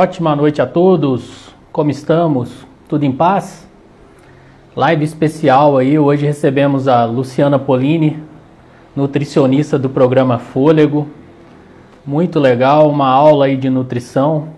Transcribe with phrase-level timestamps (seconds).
[0.00, 1.52] Ótima noite a todos.
[1.72, 2.64] Como estamos?
[2.88, 3.68] Tudo em paz?
[4.76, 5.98] Live especial aí.
[5.98, 8.22] Hoje recebemos a Luciana Polini,
[8.94, 11.08] nutricionista do programa Fôlego.
[12.06, 14.50] Muito legal, uma aula aí de nutrição.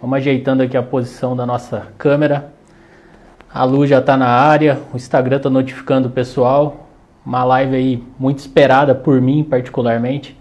[0.00, 2.52] Vamos ajeitando aqui a posição da nossa câmera.
[3.52, 6.86] A Lu já está na área, o Instagram está notificando o pessoal.
[7.26, 10.38] Uma live aí muito esperada por mim particularmente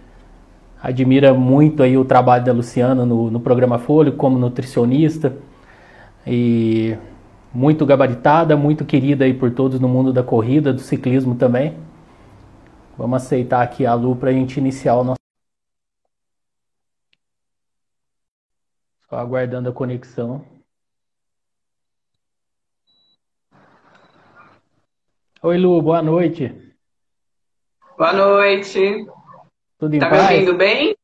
[0.86, 5.36] admira muito aí o trabalho da Luciana no, no programa Folha como nutricionista
[6.28, 6.96] e
[7.52, 11.76] muito gabaritada, muito querida aí por todos no mundo da corrida, do ciclismo também.
[12.96, 15.20] Vamos aceitar aqui a Lu para a gente iniciar o nosso.
[19.10, 20.46] Só aguardando a conexão.
[25.42, 26.76] Oi, Lu, boa noite.
[27.98, 29.15] Boa noite.
[29.78, 30.30] Tudo em tá paz?
[30.30, 30.96] Me ouvindo bem?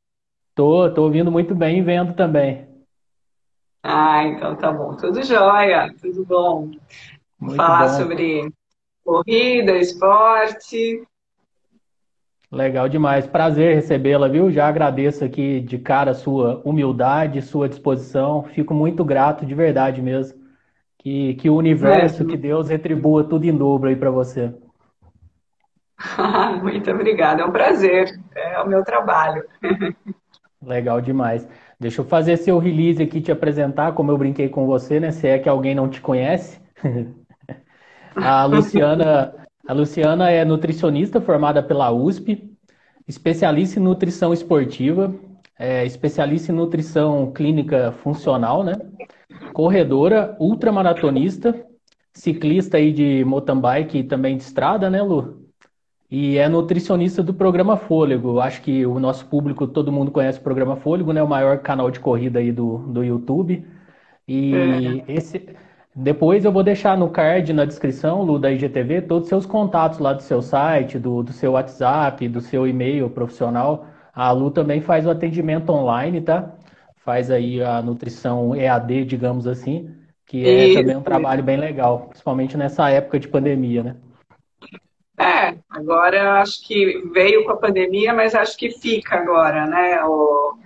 [0.56, 2.68] Tô, tô ouvindo muito bem e vendo também.
[3.84, 4.96] Ah, então tá bom.
[4.96, 6.72] Tudo jóia, tudo bom.
[7.40, 7.98] Muito Falar bom.
[7.98, 8.54] sobre
[9.04, 11.04] corrida, esporte.
[12.52, 13.26] Legal demais.
[13.26, 14.52] Prazer recebê-la, viu?
[14.52, 18.44] Já agradeço aqui de cara a sua humildade, sua disposição.
[18.44, 20.40] Fico muito grato, de verdade mesmo.
[20.98, 22.26] Que, que o universo, é.
[22.26, 24.54] que Deus retribua tudo em dobro aí para você.
[26.62, 29.44] Muito obrigada, é um prazer, é o meu trabalho.
[30.62, 31.48] Legal demais.
[31.80, 35.12] Deixa eu fazer seu release aqui, te apresentar, como eu brinquei com você, né?
[35.12, 36.62] Se é que alguém não te conhece.
[38.16, 39.34] a Luciana,
[39.68, 42.56] a Luciana é nutricionista formada pela USP,
[43.08, 45.14] especialista em nutrição esportiva,
[45.58, 48.74] é especialista em nutrição clínica funcional, né?
[49.54, 51.66] Corredora, ultramaratonista,
[52.14, 55.41] ciclista aí de mountain bike e também de estrada, né, Lu?
[56.12, 58.42] E é nutricionista do programa Fôlego.
[58.42, 61.24] Acho que o nosso público, todo mundo conhece o programa Fôlego, né?
[61.24, 63.66] O maior canal de corrida aí do, do YouTube.
[64.28, 64.54] E
[65.08, 65.14] é.
[65.16, 65.56] esse
[65.96, 70.00] depois eu vou deixar no card, na descrição, Lu, da IGTV, todos os seus contatos
[70.00, 73.86] lá do seu site, do, do seu WhatsApp, do seu e-mail profissional.
[74.14, 76.56] A Lu também faz o atendimento online, tá?
[77.04, 79.90] Faz aí a nutrição EAD, digamos assim,
[80.26, 80.80] que é Isso.
[80.80, 83.96] também um trabalho bem legal, principalmente nessa época de pandemia, né?
[85.20, 90.04] É, agora acho que veio com a pandemia, mas acho que fica agora, né?
[90.04, 90.58] O,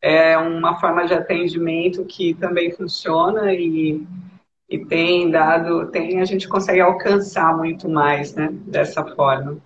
[0.00, 4.04] é uma forma de atendimento que também funciona e,
[4.68, 8.48] e tem dado, tem, a gente consegue alcançar muito mais, né?
[8.66, 9.58] Dessa forma.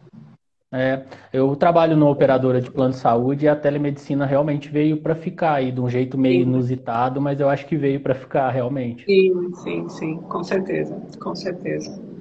[0.72, 5.14] É, eu trabalho numa operadora de plano de saúde e a telemedicina realmente veio para
[5.14, 6.50] ficar aí, de um jeito meio sim.
[6.50, 9.04] inusitado, mas eu acho que veio para ficar realmente.
[9.04, 12.15] Sim, sim, sim, com certeza, com certeza.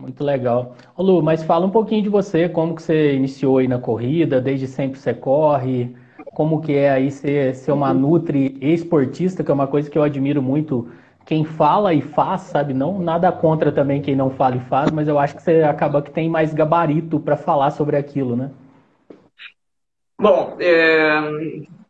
[0.00, 0.76] Muito legal.
[0.96, 4.40] Ô Lu, mas fala um pouquinho de você, como que você iniciou aí na corrida,
[4.40, 5.92] desde sempre você corre,
[6.32, 10.02] como que é aí ser, ser uma nutri esportista, que é uma coisa que eu
[10.04, 10.88] admiro muito
[11.26, 12.72] quem fala e faz, sabe?
[12.72, 16.00] Não nada contra também quem não fala e faz, mas eu acho que você acaba
[16.00, 18.52] que tem mais gabarito para falar sobre aquilo, né?
[20.20, 21.20] Bom, é,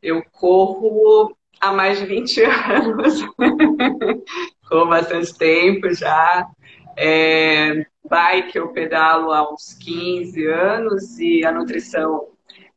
[0.02, 3.22] eu corro há mais de 20 anos,
[4.66, 6.48] corro bastante tempo já.
[6.96, 12.28] É, bike eu pedalo há uns 15 anos e a nutrição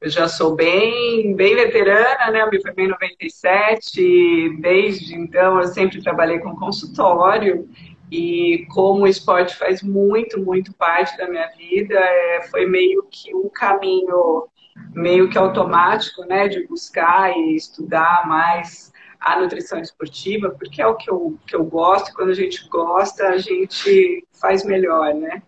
[0.01, 2.41] eu já sou bem, bem veterana, né?
[2.41, 7.69] Eu me formei em 97 e desde então eu sempre trabalhei com consultório
[8.11, 13.33] e como o esporte faz muito, muito parte da minha vida, é, foi meio que
[13.35, 14.47] um caminho
[14.93, 16.47] meio que automático, né?
[16.47, 18.90] De buscar e estudar mais
[19.21, 23.27] a nutrição esportiva, porque é o que eu, que eu gosto, quando a gente gosta,
[23.27, 25.43] a gente faz melhor, né?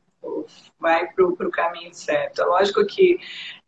[0.80, 2.44] Vai para o caminho certo.
[2.44, 3.18] É lógico que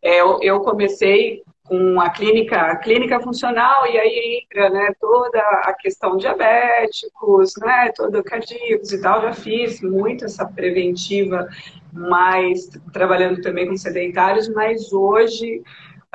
[0.00, 5.40] é, eu, eu comecei com a clínica, a clínica funcional, e aí entra né, toda
[5.40, 11.48] a questão diabéticos, né, todo cardíacos e tal, já fiz muito essa preventiva,
[11.92, 15.62] mas trabalhando também com sedentários, mas hoje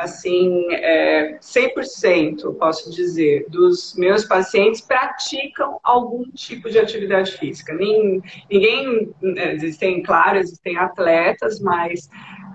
[0.02, 7.74] assim, é, 100%, posso dizer, dos meus pacientes praticam algum tipo de atividade física.
[7.74, 12.10] Ninguém, né, existem, claro, existem atletas, mas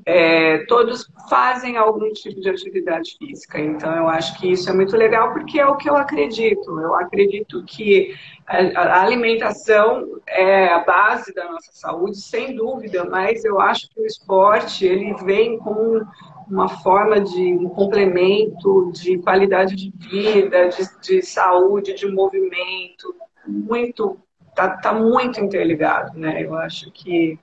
[0.08, 3.58] é, todos fazem algum tipo de atividade física.
[3.58, 6.78] Então, eu acho que isso é muito legal, porque é o que eu acredito.
[6.78, 8.14] Eu acredito que
[8.46, 14.06] a, alimentação é a base da nossa saúde, sem dúvida, mas eu acho que o
[14.06, 16.00] esporte, ele vem com
[16.48, 23.12] uma forma de um complemento de qualidade de vida, de, de saúde, de movimento,
[23.44, 24.16] muito,
[24.54, 26.44] tá, tá muito interligado, né?
[26.44, 27.36] Eu acho que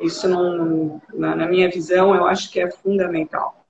[0.00, 3.64] isso não, na, na minha visão, eu acho que é fundamental.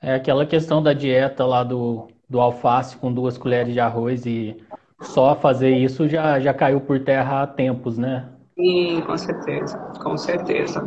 [0.00, 4.56] É aquela questão da dieta lá do do alface com duas colheres de arroz e
[5.00, 8.28] só fazer isso já, já caiu por terra há tempos, né?
[8.58, 10.82] Sim, com certeza, com certeza.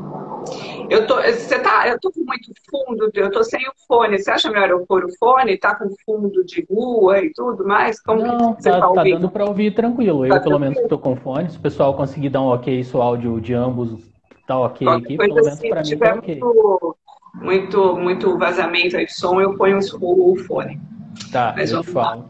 [0.90, 4.18] Eu tô, você tá, eu tô com muito fundo, eu tô sem o fone.
[4.18, 5.58] Você acha melhor eu pôr o fone?
[5.58, 8.02] Tá com fundo de rua e tudo mais?
[8.02, 10.28] Como Não, que você tá, tá, tá dando para ouvir tranquilo.
[10.28, 11.52] Tá eu, pelo menos, tô com fone.
[11.52, 14.09] Se o pessoal conseguir dar um ok, se o áudio de ambos
[14.50, 16.40] tá ok Qualquer aqui, pelo menos assim, para mim tá ok.
[16.40, 17.06] Muito,
[17.36, 20.82] muito, muito vazamento aí de som, eu ponho o, o fone.
[21.32, 22.30] Tá, Mas eu falo.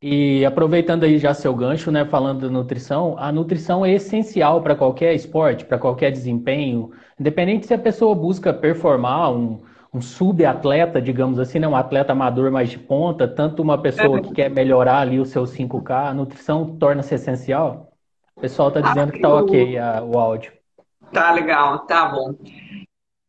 [0.00, 4.74] E aproveitando aí já seu gancho, né, falando da nutrição, a nutrição é essencial para
[4.74, 9.62] qualquer esporte, para qualquer desempenho, independente se a pessoa busca performar um,
[9.92, 14.32] um subatleta, digamos assim, né, um atleta amador mais de ponta, tanto uma pessoa que
[14.32, 17.90] quer melhorar ali o seu 5K, a nutrição torna-se essencial.
[18.36, 20.52] O pessoal está dizendo que está ok a, o áudio.
[21.12, 22.34] Tá legal, tá bom.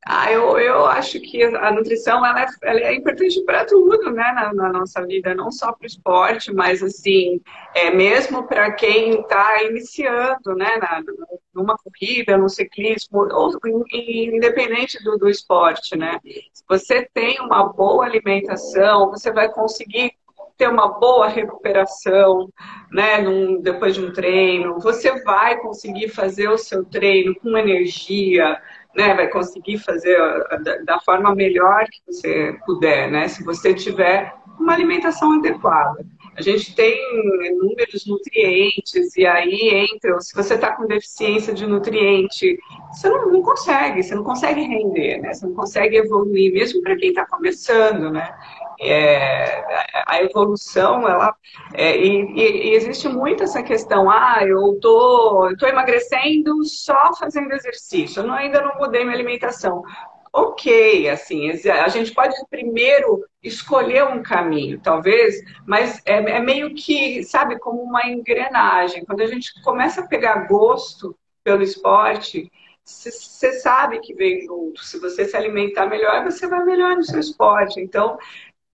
[0.08, 4.32] Ah, eu, eu acho que a nutrição ela é, ela é importante para tudo, né,
[4.34, 7.42] na, na, nossa vida, não só para o esporte, mas assim,
[7.74, 11.02] é mesmo para quem está iniciando, né, na,
[11.52, 13.52] numa corrida, no ciclismo, ou
[13.92, 16.20] independente do, do esporte, né.
[16.54, 20.14] Se você tem uma boa alimentação, você vai conseguir
[20.58, 22.50] ter uma boa recuperação,
[22.92, 28.60] né, num, depois de um treino, você vai conseguir fazer o seu treino com energia,
[28.96, 30.18] né, vai conseguir fazer
[30.64, 36.06] da, da forma melhor que você puder, né, se você tiver uma alimentação adequada.
[36.38, 36.98] A gente tem
[37.46, 42.58] inúmeros nutrientes, e aí entra, se você está com deficiência de nutriente,
[42.92, 45.34] você não, não, consegue, você não consegue render, né?
[45.34, 48.34] Você não consegue evoluir, mesmo para quem está começando, né?
[48.80, 49.64] É,
[50.06, 51.36] a evolução, ela.
[51.74, 58.22] É, e, e, existe muito essa questão, ah, eu tô, tô emagrecendo só fazendo exercício,
[58.22, 59.82] eu não, ainda não mudei minha alimentação.
[60.38, 67.24] Ok, assim, a gente pode primeiro escolher um caminho, talvez, mas é, é meio que,
[67.24, 69.06] sabe, como uma engrenagem.
[69.06, 72.52] Quando a gente começa a pegar gosto pelo esporte,
[72.86, 74.84] você sabe que vem junto.
[74.84, 77.80] Se você se alimentar melhor, você vai melhor no seu esporte.
[77.80, 78.18] Então,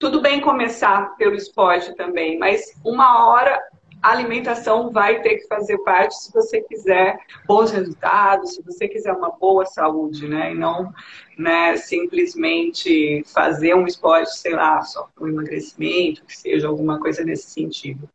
[0.02, 3.56] tudo bem começar pelo esporte também, mas uma hora
[4.02, 7.16] a alimentação vai ter que fazer parte se você quiser
[7.46, 10.50] bons resultados, se você quiser uma boa saúde, né?
[10.50, 10.92] E não
[11.38, 17.22] né, simplesmente fazer um esporte, sei lá, só para o emagrecimento, que seja alguma coisa
[17.22, 18.08] nesse sentido.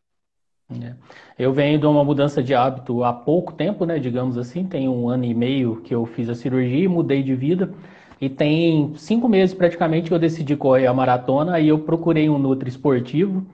[0.69, 0.93] É.
[1.39, 3.97] Eu venho de uma mudança de hábito há pouco tempo, né?
[3.97, 7.33] Digamos assim, tem um ano e meio que eu fiz a cirurgia e mudei de
[7.33, 7.73] vida.
[8.19, 12.37] E tem cinco meses praticamente que eu decidi correr a maratona e eu procurei um
[12.37, 13.45] Nutri esportivo,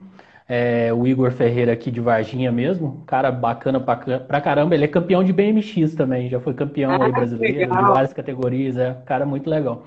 [0.48, 4.88] é, o Igor Ferreira aqui de Varginha mesmo, cara bacana pra, pra caramba, ele é
[4.88, 9.24] campeão de BMX também, já foi campeão ah, aí brasileiro, de várias categorias, é cara
[9.24, 9.84] muito legal.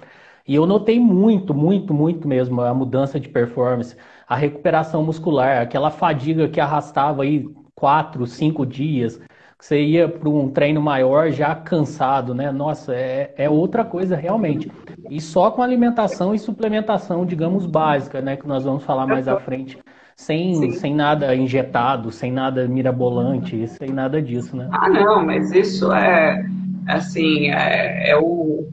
[0.47, 3.95] E eu notei muito, muito, muito mesmo a mudança de performance,
[4.27, 9.19] a recuperação muscular, aquela fadiga que arrastava aí quatro, cinco dias,
[9.59, 12.51] você ia para um treino maior já cansado, né?
[12.51, 14.71] Nossa, é, é outra coisa realmente.
[15.09, 18.38] E só com alimentação e suplementação, digamos, básica, né?
[18.38, 19.80] Que nós vamos falar mais à frente.
[20.15, 24.69] Sem, sem nada injetado, sem nada mirabolante, sem nada disso, né?
[24.71, 26.44] Ah, não, mas isso é,
[26.88, 28.68] assim, é, é o,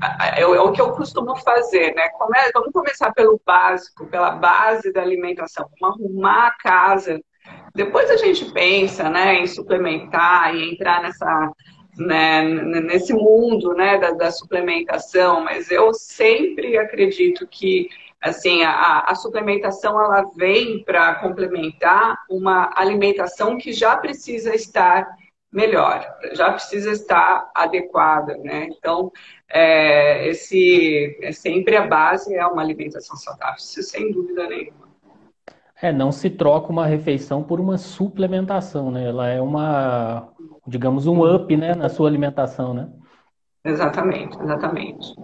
[0.00, 2.08] é, é, o que eu costumo fazer, né?
[2.10, 5.68] Come, vamos começar pelo básico, pela base da alimentação.
[5.80, 7.20] Vamos arrumar a casa
[7.74, 11.52] depois a gente pensa né, em suplementar e entrar nessa,
[11.96, 17.88] né, nesse mundo né, da, da, suplementação, mas eu sempre acredito que
[18.20, 25.06] assim a, a suplementação ela vem para complementar uma alimentação que já precisa estar
[25.52, 28.68] melhor, já precisa estar adequada, né?
[28.70, 29.10] Então,
[29.48, 34.87] é, esse é sempre a base é uma alimentação saudável, sem dúvida nenhuma.
[35.80, 39.08] É, não se troca uma refeição por uma suplementação, né?
[39.08, 40.28] Ela é uma,
[40.66, 42.88] digamos, um up, né, na sua alimentação, né?
[43.64, 45.14] Exatamente, exatamente.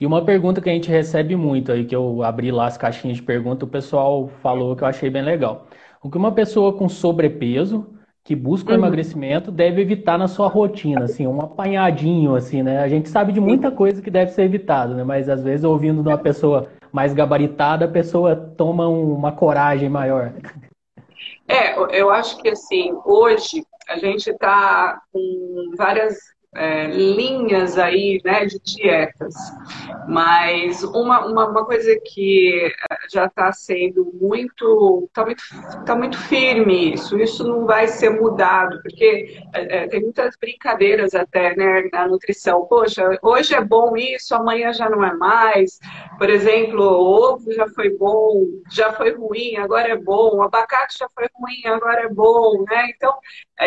[0.00, 3.18] E uma pergunta que a gente recebe muito aí, que eu abri lá as caixinhas
[3.18, 5.68] de pergunta, o pessoal falou que eu achei bem legal.
[6.02, 7.86] O que uma pessoa com sobrepeso,
[8.24, 8.80] que busca o uhum.
[8.80, 12.80] emagrecimento, deve evitar na sua rotina, assim, um apanhadinho, assim, né?
[12.80, 15.04] A gente sabe de muita coisa que deve ser evitado, né?
[15.04, 20.32] Mas às vezes ouvindo de uma pessoa mais gabaritada, a pessoa toma uma coragem maior.
[21.48, 26.16] É, eu acho que assim, hoje a gente está com várias
[26.54, 29.34] é, linhas aí, né, de dietas.
[30.06, 35.42] Mas uma, uma, uma coisa que é, já está sendo muito, está muito,
[35.86, 41.14] tá muito firme isso, isso não vai ser mudado, porque é, é, tem muitas brincadeiras
[41.14, 42.66] até, né, na nutrição.
[42.66, 45.78] Poxa, hoje é bom isso, amanhã já não é mais.
[46.18, 50.42] Por exemplo, ovo já foi bom, já foi ruim, agora é bom.
[50.42, 52.90] Abacate já foi ruim, agora é bom, né?
[52.94, 53.14] Então,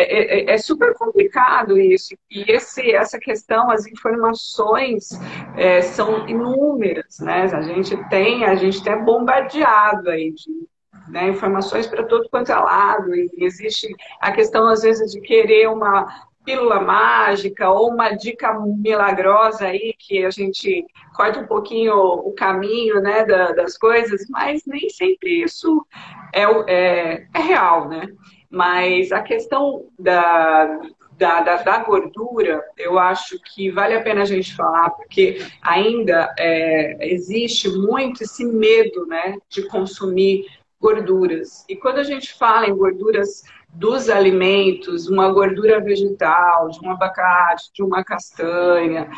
[0.02, 2.14] é, é, é super complicado isso.
[2.30, 5.10] E esse, essa questão, as informações
[5.56, 7.42] é, são inúmeras, né?
[7.42, 10.66] A gente tem, a gente tem bombardeado aí de
[11.08, 13.14] né, informações para todo quanto é lado.
[13.14, 13.88] E existe
[14.20, 20.24] a questão, às vezes, de querer uma pílula mágica ou uma dica milagrosa aí que
[20.24, 25.84] a gente corta um pouquinho o caminho né, das coisas, mas nem sempre isso
[26.32, 28.06] é, é, é real, né?
[28.50, 30.80] Mas a questão da,
[31.18, 36.34] da, da, da, gordura, eu acho que vale a pena a gente falar, porque ainda
[36.38, 40.46] é, existe muito esse medo né, de consumir
[40.80, 41.64] gorduras.
[41.68, 47.70] E quando a gente fala em gorduras dos alimentos, uma gordura vegetal, de um abacate,
[47.74, 49.10] de uma castanha,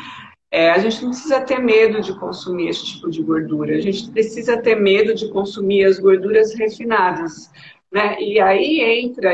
[0.51, 3.75] é, a gente não precisa ter medo de consumir esse tipo de gordura.
[3.75, 7.51] A gente precisa ter medo de consumir as gorduras refinadas.
[7.91, 8.21] Né?
[8.21, 9.33] E aí entra,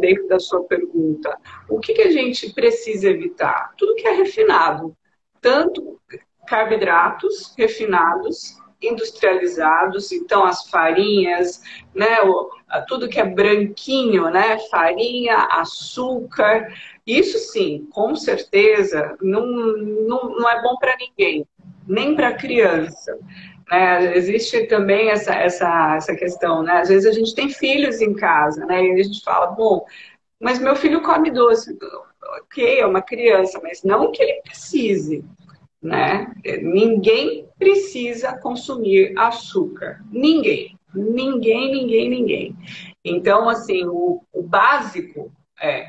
[0.00, 1.38] dentro da sua pergunta,
[1.68, 3.72] o que, que a gente precisa evitar?
[3.76, 4.96] Tudo que é refinado,
[5.40, 6.00] tanto
[6.46, 11.62] carboidratos refinados, industrializados, então as farinhas,
[11.94, 12.16] né,
[12.86, 16.72] tudo que é branquinho, né, farinha, açúcar,
[17.06, 21.46] isso sim, com certeza, não, não, não é bom para ninguém,
[21.86, 23.18] nem para criança.
[23.70, 24.16] Né?
[24.16, 26.80] Existe também essa, essa, essa questão, né?
[26.80, 28.84] Às vezes a gente tem filhos em casa, né?
[28.84, 29.84] E a gente fala, bom,
[30.40, 31.76] mas meu filho come doce.
[32.40, 35.24] Ok, é uma criança, mas não que ele precise,
[35.82, 36.32] né?
[36.62, 40.02] Ninguém precisa consumir açúcar.
[40.10, 40.78] Ninguém.
[40.94, 42.56] Ninguém, ninguém, ninguém.
[43.04, 45.88] Então, assim, o, o básico é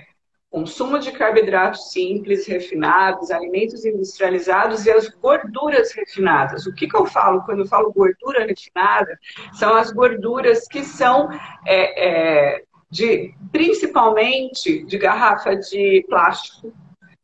[0.55, 6.65] consumo de carboidratos simples, refinados, alimentos industrializados e as gorduras refinadas.
[6.65, 9.19] O que, que eu falo quando eu falo gordura refinada?
[9.51, 11.27] São as gorduras que são
[11.67, 16.73] é, é, de, principalmente de garrafa de plástico.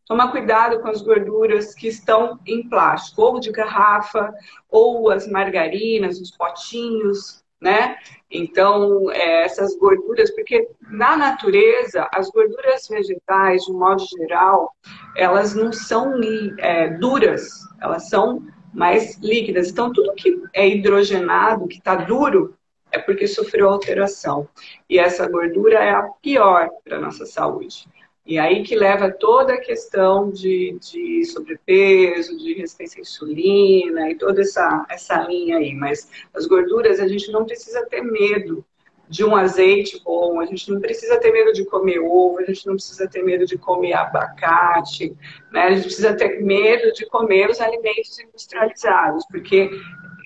[0.06, 4.34] Toma cuidado com as gorduras que estão em plástico, ou de garrafa,
[4.70, 7.96] ou as margarinas, os potinhos, né?
[8.30, 14.74] Então, é, essas gorduras, porque na natureza, as gorduras vegetais, de um modo geral,
[15.16, 16.14] elas não são
[16.58, 17.50] é, duras,
[17.82, 18.42] elas são
[18.74, 19.70] mais líquidas.
[19.70, 22.56] Então, tudo que é hidrogenado, que está duro,
[22.92, 24.48] é porque sofreu alteração.
[24.90, 27.88] E essa gordura é a pior para a nossa saúde.
[28.26, 34.16] E aí que leva toda a questão de, de sobrepeso, de resistência à insulina e
[34.16, 35.74] toda essa, essa linha aí.
[35.74, 38.64] Mas as gorduras, a gente não precisa ter medo
[39.10, 42.66] de um azeite bom, a gente não precisa ter medo de comer ovo, a gente
[42.66, 45.14] não precisa ter medo de comer abacate,
[45.52, 45.64] né?
[45.64, 49.70] a gente precisa ter medo de comer os alimentos industrializados, porque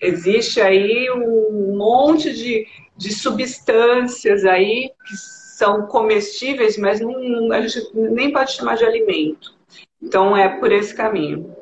[0.03, 7.89] existe aí um monte de, de substâncias aí que são comestíveis, mas não, a gente
[7.93, 9.55] nem pode chamar de alimento.
[10.03, 11.55] Então é por esse caminho.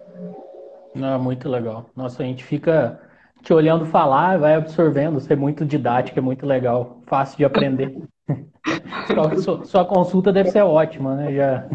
[0.96, 1.86] Não, muito legal.
[1.96, 3.00] Nossa, a gente fica
[3.44, 7.96] te olhando falar, vai absorvendo, ser muito didático, é muito legal, fácil de aprender.
[9.44, 11.34] sua, sua, consulta deve ser ótima, né?
[11.34, 11.66] Já...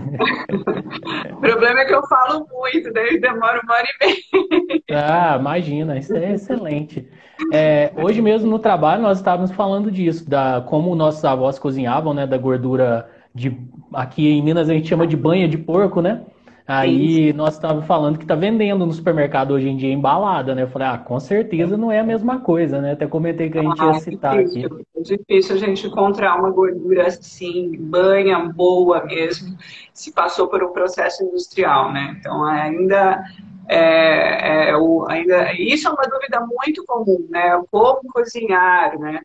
[1.33, 4.83] o problema é que eu falo muito, daí demora uma hora e meia.
[4.91, 7.07] Ah, imagina, isso é excelente.
[7.53, 12.27] É, hoje mesmo no trabalho nós estávamos falando disso, da como nossos avós cozinhavam, né?
[12.27, 13.57] Da gordura de.
[13.93, 16.23] Aqui em Minas a gente chama de banha de porco, né?
[16.69, 20.65] Aí nós estávamos falando que está vendendo no supermercado hoje em dia embalada, né?
[20.65, 22.93] Eu falei, ah, com certeza não é a mesma coisa, né?
[22.93, 24.87] Até comentei que a gente ah, ia citar é difícil, aqui.
[24.95, 29.57] É difícil a gente encontrar uma gordura assim, banha, boa mesmo,
[29.95, 32.15] se passou por um processo industrial, né?
[32.21, 33.25] Então ainda
[33.67, 37.59] é, é, o, ainda, isso é uma dúvida muito comum, né?
[37.71, 39.21] Como cozinhar, né?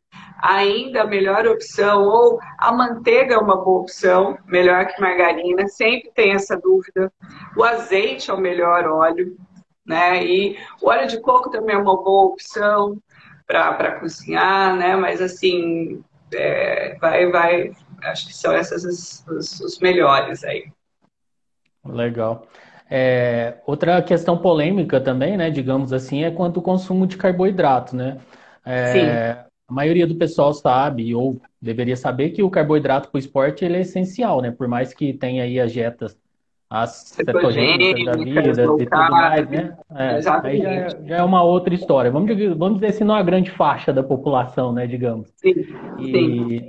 [0.46, 6.12] Ainda a melhor opção, ou a manteiga é uma boa opção, melhor que margarina, sempre
[6.14, 7.10] tem essa dúvida.
[7.56, 9.38] O azeite é o melhor óleo,
[9.86, 10.22] né?
[10.22, 12.98] E o óleo de coco também é uma boa opção
[13.48, 14.98] para cozinhar, né?
[14.98, 17.72] Mas assim, é, vai, vai,
[18.04, 20.66] acho que são essas os, os, os melhores aí.
[21.86, 22.46] Legal.
[22.90, 28.20] É, outra questão polêmica também, né, digamos assim, é quanto ao consumo de carboidrato, né?
[28.66, 33.66] É, a maioria do pessoal sabe, ou deveria saber, que o carboidrato para o esporte
[33.66, 34.52] ele é essencial, né?
[34.52, 36.16] Por mais que tenha aí as dietas,
[36.70, 39.76] as cetogênicas da vida e tudo mais, né?
[39.96, 42.12] É, aí já, é, já, é uma outra história.
[42.12, 45.30] Vamos, vamos dizer assim, não é uma grande faixa da população, né, digamos.
[45.38, 45.56] Sim,
[45.98, 46.68] e, sim.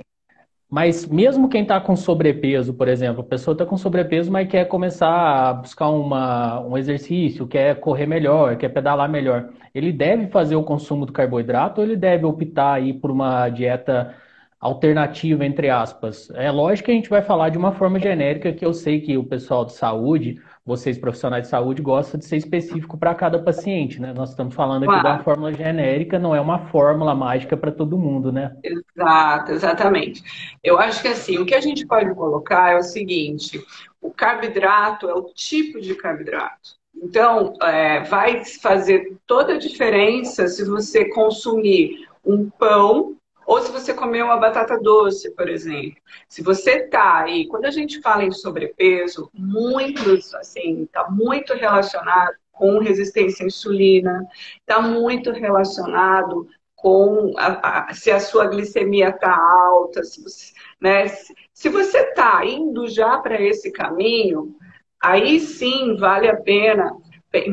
[0.69, 4.65] Mas mesmo quem está com sobrepeso, por exemplo, a pessoa está com sobrepeso, mas quer
[4.67, 5.09] começar
[5.49, 10.63] a buscar uma, um exercício, quer correr melhor, quer pedalar melhor, ele deve fazer o
[10.63, 14.15] consumo do carboidrato ou ele deve optar aí por uma dieta
[14.59, 16.29] alternativa, entre aspas.
[16.31, 19.17] É lógico que a gente vai falar de uma forma genérica, que eu sei que
[19.17, 24.01] o pessoal de saúde, vocês profissionais de saúde, gostam de ser específico para cada paciente,
[24.01, 24.11] né?
[24.13, 25.01] Nós estamos falando aqui claro.
[25.03, 28.55] de uma fórmula genérica, não é uma fórmula mágica para todo mundo, né?
[28.63, 30.23] Exato, exatamente.
[30.63, 33.63] Eu acho que assim, o que a gente pode colocar é o seguinte:
[34.01, 36.75] o carboidrato é o tipo de carboidrato.
[36.95, 43.93] Então, é, vai fazer toda a diferença se você consumir um pão ou se você
[43.93, 46.01] comer uma batata doce, por exemplo.
[46.27, 52.35] Se você tá aí, quando a gente fala em sobrepeso, muitos, assim, tá muito relacionado
[52.51, 54.25] com resistência à insulina,
[54.65, 61.07] tá muito relacionado com a, a, se a sua glicemia tá alta, se você, né,
[61.07, 64.55] se, se você tá indo já para esse caminho,
[65.01, 66.95] aí sim vale a pena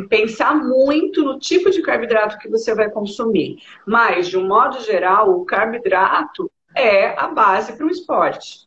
[0.09, 3.57] pensar muito no tipo de carboidrato que você vai consumir.
[3.87, 8.67] Mas, de um modo geral, o carboidrato é a base para o esporte,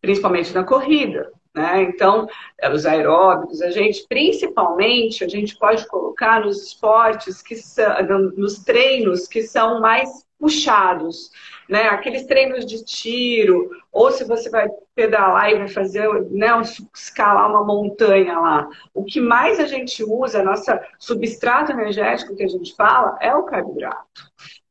[0.00, 1.30] principalmente na corrida.
[1.54, 1.82] Né?
[1.82, 2.28] Então,
[2.60, 7.94] é, os aeróbicos, a gente, principalmente, a gente pode colocar nos esportes que são,
[8.36, 11.30] nos treinos que são mais puxados,
[11.68, 11.88] né?
[11.88, 16.48] Aqueles treinos de tiro, ou se você vai pedalar e vai fazer, né,
[16.94, 18.68] escalar uma montanha lá.
[18.94, 23.44] O que mais a gente usa, nossa substrato energético que a gente fala, é o
[23.44, 24.06] carboidrato.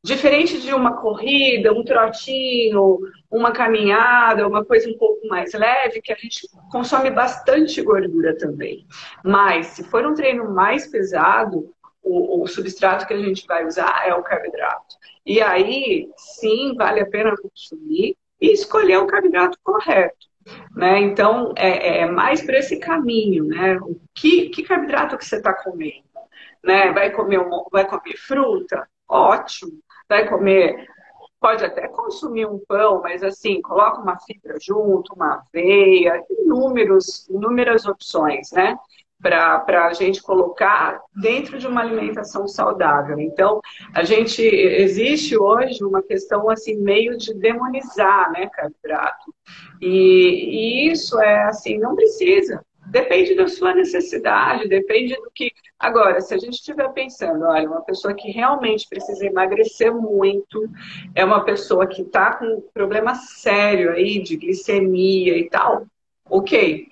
[0.04, 2.98] Diferente de uma corrida, um trotinho,
[3.30, 8.88] uma caminhada, uma coisa um pouco mais leve, que a gente consome bastante gordura também.
[9.24, 14.08] Mas se for um treino mais pesado, o, o substrato que a gente vai usar
[14.08, 14.96] é o carboidrato.
[15.28, 20.26] E aí, sim, vale a pena consumir e escolher o carboidrato correto.
[20.74, 21.02] Né?
[21.02, 23.78] Então, é, é mais para esse caminho, né?
[23.82, 26.08] O que, que carboidrato que você está comendo?
[26.64, 26.94] Né?
[26.94, 28.88] Vai, comer vai comer fruta?
[29.06, 29.80] Ótimo.
[30.08, 30.88] Vai comer
[31.40, 37.86] pode até consumir um pão, mas assim, coloca uma fibra junto, uma aveia, inúmeros, inúmeras
[37.86, 38.76] opções, né?
[39.22, 43.20] Para a gente colocar dentro de uma alimentação saudável.
[43.20, 43.60] Então,
[43.94, 49.34] a gente existe hoje uma questão assim meio de demonizar, né, carboidrato.
[49.82, 52.64] E, e isso é assim, não precisa.
[52.90, 55.52] Depende da sua necessidade, depende do que.
[55.78, 60.70] Agora, se a gente estiver pensando, olha, uma pessoa que realmente precisa emagrecer muito,
[61.14, 65.86] é uma pessoa que está com problema sério aí de glicemia e tal,
[66.30, 66.88] ok,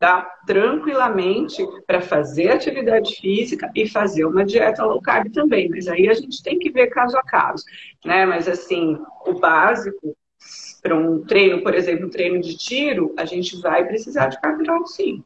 [0.00, 5.68] dá tranquilamente para fazer atividade física e fazer uma dieta low carb também.
[5.68, 7.64] Mas aí a gente tem que ver caso a caso,
[8.04, 8.24] né?
[8.24, 10.16] Mas assim, o básico
[10.82, 14.86] para um treino, por exemplo, um treino de tiro, a gente vai precisar de carboidrato
[14.88, 15.22] sim.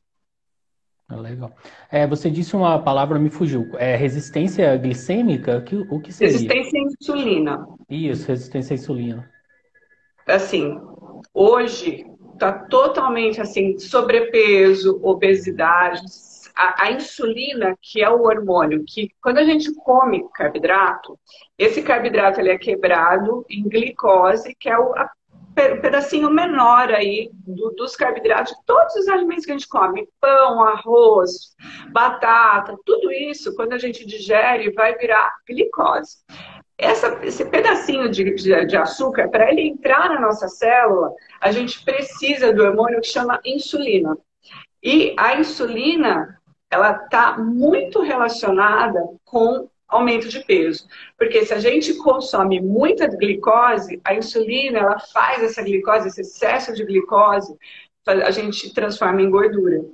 [1.08, 1.54] Ah, legal.
[1.92, 3.70] É, você disse uma palavra, me fugiu.
[3.78, 5.60] É resistência glicêmica?
[5.60, 6.32] Que, o que seria?
[6.32, 7.66] Resistência à insulina.
[7.88, 9.30] Isso, resistência à insulina.
[10.26, 10.80] Assim,
[11.32, 12.04] hoje
[12.34, 16.02] está totalmente assim, sobrepeso, obesidade,
[16.54, 21.18] a, a, insulina, que é o hormônio, que quando a gente come carboidrato,
[21.58, 25.10] esse carboidrato ele é quebrado em glicose, que é o a,
[25.54, 31.54] pedacinho menor aí do, dos carboidratos, todos os alimentos que a gente come, pão, arroz,
[31.92, 36.18] batata, tudo isso, quando a gente digere, vai virar glicose.
[36.76, 41.84] Essa, esse pedacinho de, de, de açúcar, para ele entrar na nossa célula, a gente
[41.84, 44.16] precisa do hormônio que chama insulina.
[44.82, 50.86] E a insulina, ela está muito relacionada com aumento de peso.
[51.16, 56.74] Porque se a gente consome muita glicose, a insulina, ela faz essa glicose, esse excesso
[56.74, 57.56] de glicose,
[58.06, 59.84] a gente transforma em gordura.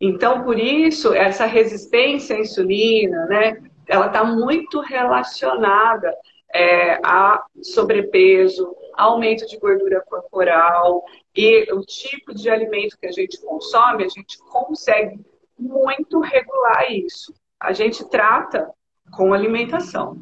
[0.00, 3.62] Então, por isso, essa resistência à insulina, né?
[3.86, 6.14] Ela está muito relacionada
[6.54, 13.40] é, a sobrepeso, aumento de gordura corporal e o tipo de alimento que a gente
[13.40, 15.20] consome, a gente consegue
[15.58, 17.32] muito regular isso.
[17.58, 18.70] A gente trata
[19.12, 20.16] com alimentação.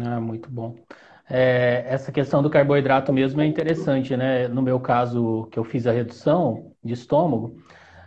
[0.00, 0.76] Ah, muito bom.
[1.28, 4.48] É, essa questão do carboidrato mesmo é interessante, né?
[4.48, 7.56] No meu caso, que eu fiz a redução de estômago,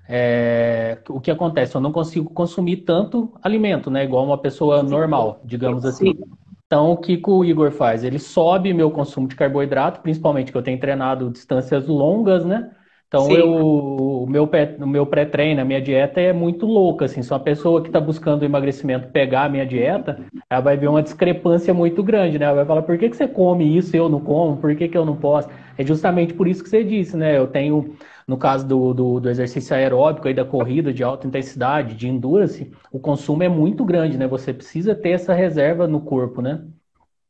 [0.07, 1.75] é, o que acontece?
[1.75, 4.03] Eu não consigo consumir tanto alimento, né?
[4.03, 6.13] Igual uma pessoa normal, digamos assim.
[6.65, 8.03] Então, o que, que o Igor faz?
[8.03, 12.71] Ele sobe meu consumo de carboidrato, principalmente que eu tenho treinado distâncias longas, né?
[13.07, 13.55] Então, eu,
[14.23, 14.49] o meu,
[14.85, 17.21] meu pré-treino, a minha dieta é muito louca, assim.
[17.21, 21.01] Se uma pessoa que está buscando emagrecimento pegar a minha dieta, ela vai ver uma
[21.01, 22.45] discrepância muito grande, né?
[22.45, 24.57] Ela vai falar, por que, que você come isso e eu não como?
[24.57, 25.47] Por que, que eu não posso?
[25.77, 27.37] É justamente por isso que você disse, né?
[27.37, 27.95] Eu tenho,
[28.27, 32.71] no caso do, do, do exercício aeróbico, aí da corrida de alta intensidade, de endurance,
[32.91, 34.27] o consumo é muito grande, né?
[34.27, 36.61] Você precisa ter essa reserva no corpo, né?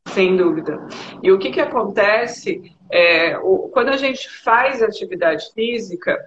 [0.08, 0.88] Sem dúvida.
[1.22, 6.18] E o que, que acontece é, o, quando a gente faz atividade física,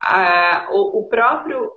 [0.00, 1.72] a, o, o, próprio,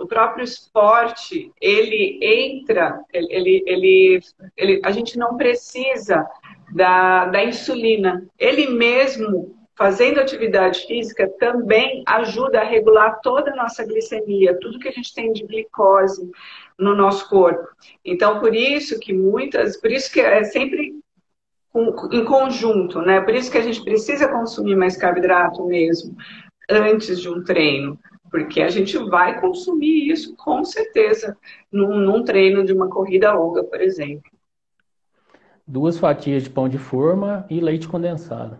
[0.00, 4.20] o próprio esporte, ele entra, ele, ele,
[4.56, 6.26] ele, a gente não precisa
[6.72, 8.26] da, da insulina.
[8.38, 14.88] Ele mesmo, fazendo atividade física, também ajuda a regular toda a nossa glicemia, tudo que
[14.88, 16.30] a gente tem de glicose
[16.78, 17.68] no nosso corpo.
[18.04, 20.94] Então, por isso que muitas, por isso que é sempre
[22.12, 23.20] em conjunto, né?
[23.22, 26.14] Por isso que a gente precisa consumir mais carboidrato mesmo
[26.68, 27.98] antes de um treino,
[28.30, 31.36] porque a gente vai consumir isso com certeza
[31.70, 34.31] num, num treino de uma corrida longa, por exemplo.
[35.66, 38.58] Duas fatias de pão de forma e leite condensado.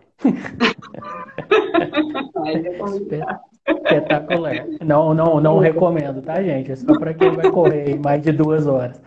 [3.67, 4.65] Espetacular.
[4.81, 6.71] Não, não, não recomendo, tá, gente?
[6.71, 9.01] É só para quem vai correr mais de duas horas.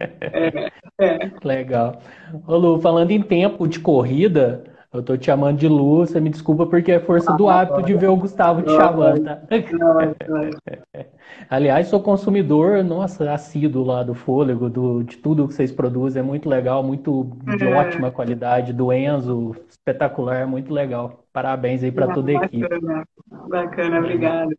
[0.00, 1.30] É, é.
[1.44, 2.00] Legal.
[2.46, 6.30] Ô Lu, falando em tempo de corrida, eu tô te chamando de Lu, você me
[6.30, 9.42] desculpa porque é força do hábito de ver o Gustavo te chamando, tá?
[11.50, 16.24] Aliás, sou consumidor, nossa, assíduo lá do fôlego, do, de tudo que vocês produzem, é
[16.24, 17.74] muito legal, muito de é.
[17.74, 21.24] ótima qualidade, do Enzo, espetacular, muito legal.
[21.32, 22.68] Parabéns aí para toda a equipe.
[22.68, 23.04] Bacana,
[23.48, 24.56] bacana, obrigado.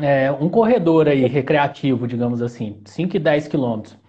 [0.00, 3.99] É, um corredor aí, recreativo, digamos assim, 5 e 10 quilômetros.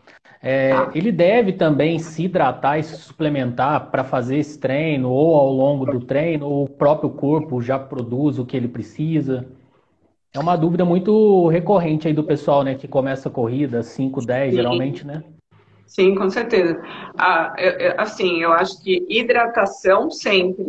[0.43, 5.51] É, ele deve também se hidratar e se suplementar para fazer esse treino, ou ao
[5.51, 9.47] longo do treino, ou o próprio corpo já produz o que ele precisa?
[10.33, 14.55] É uma dúvida muito recorrente aí do pessoal, né, que começa a corrida, 5, 10,
[14.55, 15.23] geralmente, né?
[15.85, 16.81] Sim, com certeza.
[17.17, 17.53] Ah,
[17.97, 20.65] assim, eu acho que hidratação sempre,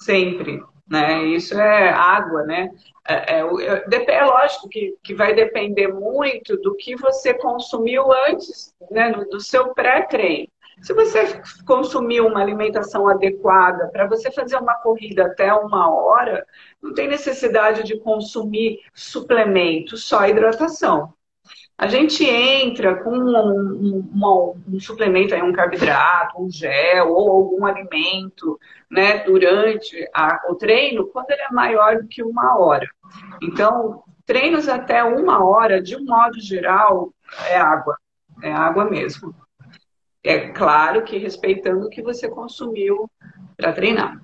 [0.00, 1.24] sempre, né?
[1.24, 2.68] Isso é água, né?
[3.08, 9.10] É, é, é, lógico que, que vai depender muito do que você consumiu antes, né,
[9.10, 10.48] do seu pré-treino.
[10.82, 16.44] Se você consumiu uma alimentação adequada para você fazer uma corrida até uma hora,
[16.82, 21.14] não tem necessidade de consumir suplemento, só hidratação.
[21.82, 27.66] A gente entra com um, um, um, suplemento, aí, um carboidrato, um gel ou algum
[27.66, 28.56] alimento
[28.88, 32.86] né, durante a, o treino quando ele é maior do que uma hora.
[33.42, 37.12] Então, treinos até uma hora, de um modo geral,
[37.48, 37.98] é água.
[38.40, 39.34] É água mesmo.
[40.22, 43.10] É claro que respeitando o que você consumiu
[43.56, 44.22] para treinar.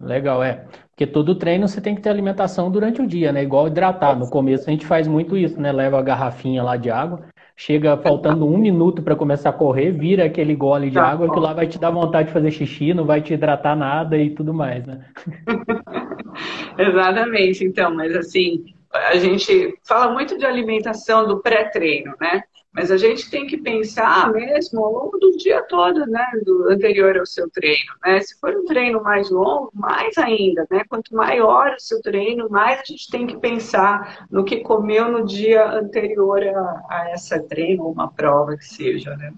[0.00, 0.66] Legal, é.
[0.94, 3.42] Porque todo treino você tem que ter alimentação durante o dia, né?
[3.42, 4.16] Igual hidratar.
[4.16, 5.72] No começo a gente faz muito isso, né?
[5.72, 7.24] Leva a garrafinha lá de água,
[7.56, 11.52] chega faltando um minuto para começar a correr, vira aquele gole de água que lá
[11.52, 14.86] vai te dar vontade de fazer xixi, não vai te hidratar nada e tudo mais,
[14.86, 15.04] né?
[16.78, 22.42] Exatamente, então, mas assim, a gente fala muito de alimentação do pré-treino, né?
[22.74, 26.26] Mas a gente tem que pensar mesmo ao longo do dia todo, né?
[26.44, 28.20] Do anterior ao seu treino, né?
[28.20, 30.82] Se for um treino mais longo, mais ainda, né?
[30.88, 35.24] Quanto maior o seu treino, mais a gente tem que pensar no que comeu no
[35.24, 39.32] dia anterior a, a essa treino ou uma prova que seja, né?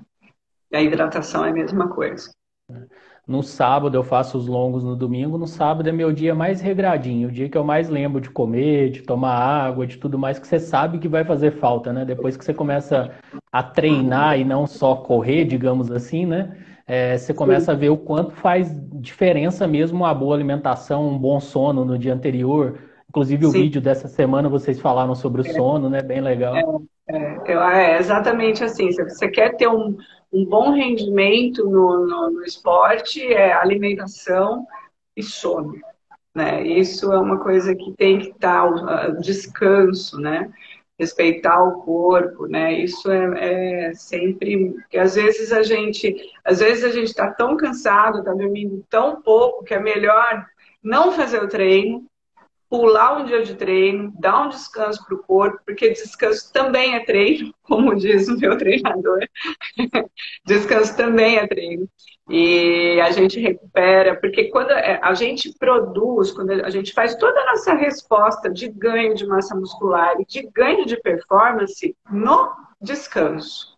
[0.70, 2.30] E a hidratação é a mesma coisa.
[3.26, 5.36] No sábado eu faço os longos no domingo.
[5.36, 8.90] No sábado é meu dia mais regradinho, o dia que eu mais lembro de comer,
[8.90, 12.04] de tomar água, de tudo mais que você sabe que vai fazer falta, né?
[12.04, 13.10] Depois que você começa
[13.50, 16.56] a treinar e não só correr, digamos assim, né?
[16.86, 21.40] É, você começa a ver o quanto faz diferença mesmo uma boa alimentação, um bom
[21.40, 22.78] sono no dia anterior.
[23.08, 23.62] Inclusive o Sim.
[23.62, 25.52] vídeo dessa semana vocês falaram sobre o é.
[25.52, 26.00] sono, né?
[26.00, 26.80] Bem legal.
[27.08, 28.92] É, é, é exatamente assim.
[28.92, 29.96] Se você quer ter um,
[30.32, 34.66] um bom rendimento no, no, no esporte é alimentação
[35.16, 35.80] e sono.
[36.34, 36.66] Né?
[36.66, 40.50] Isso é uma coisa que tem que estar, uh, descanso, né?
[40.98, 42.72] respeitar o corpo, né?
[42.72, 47.56] Isso é, é, sempre que às vezes a gente, às vezes a gente está tão
[47.56, 50.46] cansado, está dormindo tão pouco que é melhor
[50.82, 52.06] não fazer o treino
[52.68, 57.04] pular um dia de treino, dar um descanso para o corpo, porque descanso também é
[57.04, 59.20] treino, como diz o meu treinador.
[60.44, 61.88] descanso também é treino.
[62.28, 67.40] E a gente recupera, porque quando é, a gente produz, quando a gente faz toda
[67.40, 72.50] a nossa resposta de ganho de massa muscular e de ganho de performance no
[72.80, 73.75] descanso.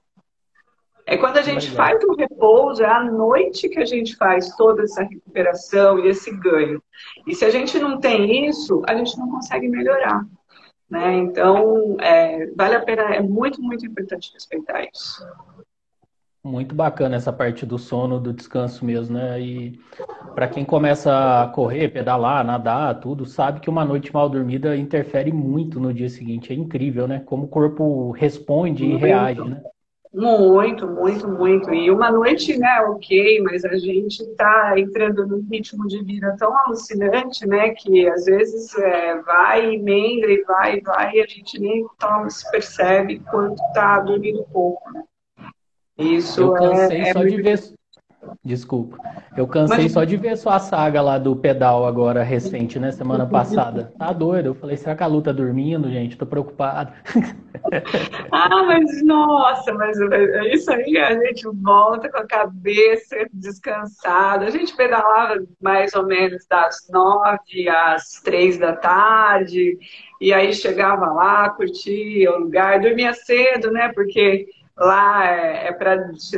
[1.10, 4.82] É quando a gente faz o repouso, é à noite que a gente faz toda
[4.82, 6.82] essa recuperação e esse ganho.
[7.26, 10.22] E se a gente não tem isso, a gente não consegue melhorar.
[10.88, 11.14] Né?
[11.16, 15.26] Então, é, vale a pena, é muito, muito importante respeitar isso.
[16.44, 19.40] Muito bacana essa parte do sono, do descanso mesmo, né?
[19.40, 19.80] E
[20.34, 25.32] para quem começa a correr, pedalar, nadar, tudo, sabe que uma noite mal dormida interfere
[25.32, 26.52] muito no dia seguinte.
[26.52, 27.20] É incrível, né?
[27.20, 29.62] Como o corpo responde muito, e reage, né?
[30.12, 31.72] Muito, muito, muito.
[31.72, 36.56] E uma noite, né, ok, mas a gente tá entrando num ritmo de vida tão
[36.60, 41.86] alucinante, né, que às vezes é, vai, emenda e vai, vai, e a gente nem
[41.98, 45.04] toma, se percebe quanto tá dormindo pouco, né?
[45.98, 47.36] Isso eu cansei é, é só muito...
[47.36, 47.77] de ver.
[48.44, 48.98] Desculpa.
[49.36, 49.92] Eu cansei Mas...
[49.92, 52.90] só de ver sua saga lá do pedal agora recente, né?
[52.90, 53.92] Semana passada.
[53.98, 54.46] Tá doido.
[54.46, 56.16] Eu falei, será que a Lu tá dormindo, gente?
[56.16, 56.92] Tô preocupado.
[58.32, 64.46] ah, mas nossa, mas é isso aí, a gente volta com a cabeça descansada.
[64.46, 69.78] A gente pedalava mais ou menos das nove às três da tarde,
[70.20, 73.90] e aí chegava lá, curtia o lugar, dormia cedo, né?
[73.94, 74.46] Porque
[74.78, 75.96] lá é, é para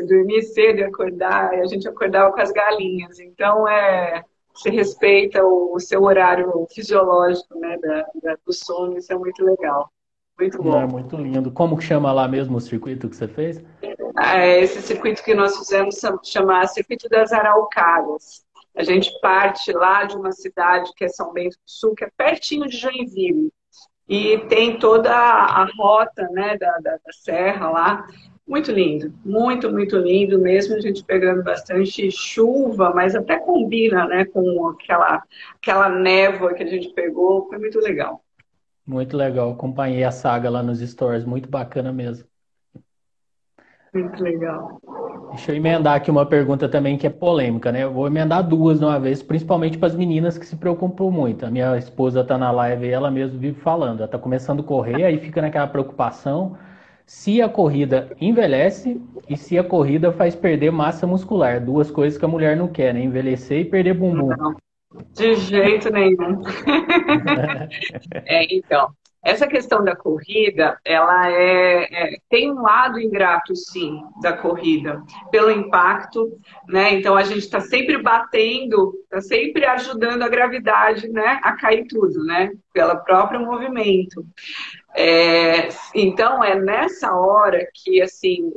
[0.08, 3.20] dormir cedo e acordar, e a gente acordava com as galinhas.
[3.20, 4.24] Então, é,
[4.54, 9.44] se respeita o, o seu horário fisiológico né, da, da, do sono, isso é muito
[9.44, 9.90] legal.
[10.38, 10.80] Muito bom.
[10.80, 11.50] É muito lindo.
[11.50, 13.62] Como que chama lá mesmo o circuito que você fez?
[14.18, 18.42] É, esse circuito que nós fizemos chama Circuito das Araucárias.
[18.74, 22.10] A gente parte lá de uma cidade que é São Bento do Sul, que é
[22.16, 23.52] pertinho de Joinville.
[24.08, 28.06] E tem toda a rota né, da, da, da serra lá.
[28.50, 34.24] Muito lindo, muito, muito lindo, mesmo a gente pegando bastante chuva, mas até combina, né,
[34.24, 35.22] com aquela,
[35.54, 38.24] aquela névoa que a gente pegou, foi muito legal.
[38.84, 42.24] Muito legal, acompanhei a saga lá nos stores, muito bacana mesmo.
[43.94, 44.80] Muito legal.
[45.28, 47.84] Deixa eu emendar aqui uma pergunta também que é polêmica, né?
[47.84, 51.46] Eu vou emendar duas de uma vez, principalmente para as meninas que se preocupam muito.
[51.46, 53.98] A minha esposa está na live e ela mesmo vive falando.
[53.98, 56.58] Ela está começando a correr, aí fica naquela preocupação
[57.10, 61.60] se a corrida envelhece e se a corrida faz perder massa muscular.
[61.60, 63.02] Duas coisas que a mulher não quer, né?
[63.02, 64.28] Envelhecer e perder bumbum.
[64.28, 64.54] Não,
[65.12, 66.40] de jeito nenhum.
[68.24, 74.32] é, então, essa questão da corrida, ela é, é, tem um lado ingrato, sim, da
[74.32, 76.94] corrida, pelo impacto, né?
[76.94, 82.24] Então a gente está sempre batendo, está sempre ajudando a gravidade, né, a cair tudo,
[82.24, 82.50] né?
[82.72, 84.24] Pelo próprio movimento.
[84.94, 88.50] É, então é nessa hora que assim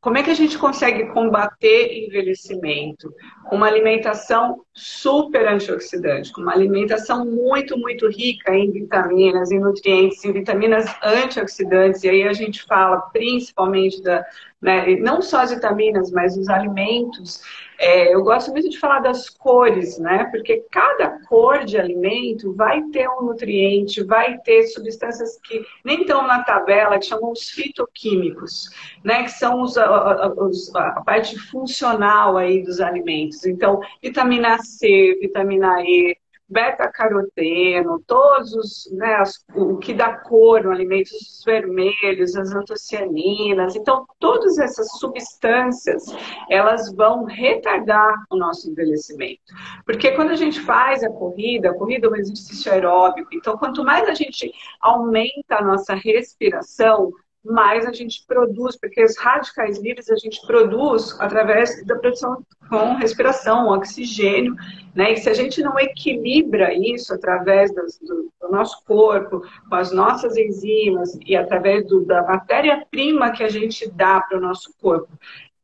[0.00, 3.12] como é que a gente consegue combater envelhecimento?
[3.50, 10.32] Uma alimentação super antioxidante, com uma alimentação muito, muito rica em vitaminas, em nutrientes, em
[10.32, 12.04] vitaminas antioxidantes.
[12.04, 14.24] E aí a gente fala principalmente da,
[14.62, 17.42] né, não só as vitaminas, mas os alimentos
[17.78, 20.24] é, eu gosto muito de falar das cores, né?
[20.32, 26.26] Porque cada cor de alimento vai ter um nutriente, vai ter substâncias que nem estão
[26.26, 28.68] na tabela, que chamam os fitoquímicos,
[29.04, 29.22] né?
[29.22, 33.46] Que são os, a, os, a parte funcional aí dos alimentos.
[33.46, 36.16] Então, vitamina C, vitamina E,
[36.48, 43.76] beta-caroteno, todos os, né, as, o que dá cor no alimento, os vermelhos, as antocianinas.
[43.76, 46.04] Então, todas essas substâncias,
[46.48, 49.42] elas vão retardar o nosso envelhecimento.
[49.84, 53.84] Porque quando a gente faz a corrida, a corrida é um exercício aeróbico, então quanto
[53.84, 54.50] mais a gente
[54.80, 57.12] aumenta a nossa respiração,
[57.44, 62.94] mais a gente produz, porque os radicais livres a gente produz através da produção com
[62.96, 64.54] respiração, oxigênio,
[64.94, 65.12] né?
[65.12, 67.82] E se a gente não equilibra isso através do,
[68.40, 73.90] do nosso corpo, com as nossas enzimas e através do, da matéria-prima que a gente
[73.90, 75.08] dá para o nosso corpo,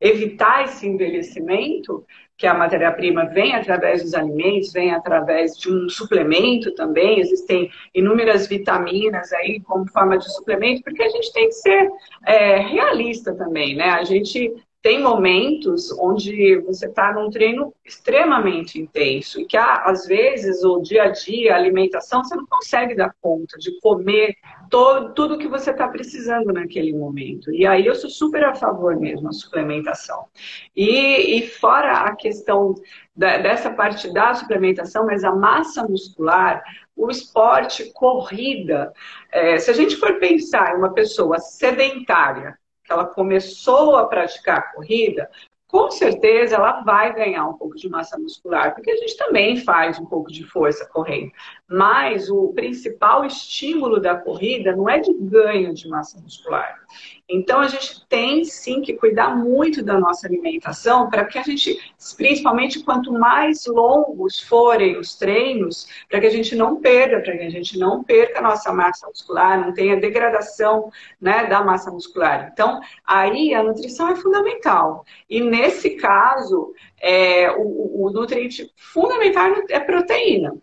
[0.00, 2.04] evitar esse envelhecimento,
[2.44, 8.46] que a matéria-prima vem através dos alimentos, vem através de um suplemento também, existem inúmeras
[8.46, 11.88] vitaminas aí como forma de suplemento, porque a gente tem que ser
[12.26, 13.88] é, realista também, né?
[13.88, 14.52] A gente
[14.82, 21.04] tem momentos onde você está num treino extremamente intenso e que às vezes o dia
[21.04, 24.36] a dia, a alimentação, você não consegue dar conta de comer
[24.74, 27.48] todo, tudo que você está precisando naquele momento.
[27.52, 30.26] E aí eu sou super a favor mesmo da suplementação.
[30.74, 32.74] E, e fora a questão
[33.14, 36.60] da, dessa parte da suplementação, mas a massa muscular,
[36.96, 38.92] o esporte, corrida,
[39.30, 44.58] é, se a gente for pensar em uma pessoa sedentária, que ela começou a praticar
[44.58, 45.30] a corrida,
[45.74, 49.98] com certeza ela vai ganhar um pouco de massa muscular, porque a gente também faz
[49.98, 51.32] um pouco de força correndo.
[51.66, 56.83] Mas o principal estímulo da corrida não é de ganho de massa muscular.
[57.28, 61.78] Então a gente tem sim que cuidar muito da nossa alimentação para que a gente,
[62.16, 67.44] principalmente quanto mais longos forem os treinos, para que a gente não perda, para que
[67.44, 72.50] a gente não perca a nossa massa muscular, não tenha degradação né, da massa muscular.
[72.52, 75.04] Então aí a nutrição é fundamental.
[75.28, 80.54] E nesse caso, é, o, o nutriente fundamental é proteína.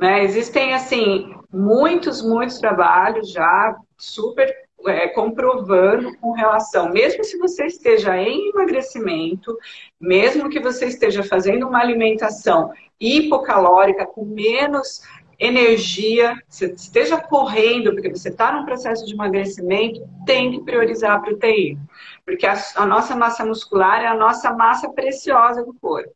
[0.00, 0.24] Né?
[0.24, 4.50] Existem, assim, muitos, muitos trabalhos já super
[4.86, 9.56] é, comprovando com relação, mesmo se você esteja em emagrecimento,
[10.00, 15.02] mesmo que você esteja fazendo uma alimentação hipocalórica com menos
[15.38, 21.20] energia, você esteja correndo, porque você está num processo de emagrecimento, tem que priorizar a
[21.20, 21.80] proteína.
[22.26, 26.12] Porque a, a nossa massa muscular é a nossa massa preciosa do corpo.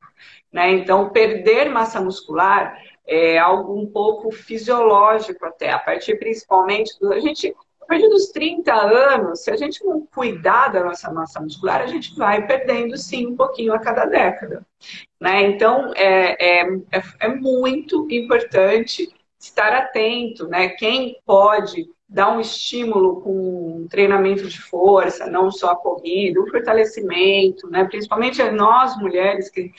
[0.53, 0.73] Né?
[0.73, 7.13] Então, perder massa muscular é algo um pouco fisiológico até, a partir principalmente do.
[7.13, 11.39] A gente, a partir dos 30 anos, se a gente não cuidar da nossa massa
[11.39, 14.67] muscular, a gente vai perdendo sim um pouquinho a cada década.
[15.21, 15.43] Né?
[15.43, 20.69] Então, é, é, é, é muito importante estar atento, né?
[20.69, 26.51] Quem pode dar um estímulo com um treinamento de força, não só a corrida, o
[26.51, 27.85] fortalecimento, né?
[27.85, 29.73] Principalmente nós mulheres que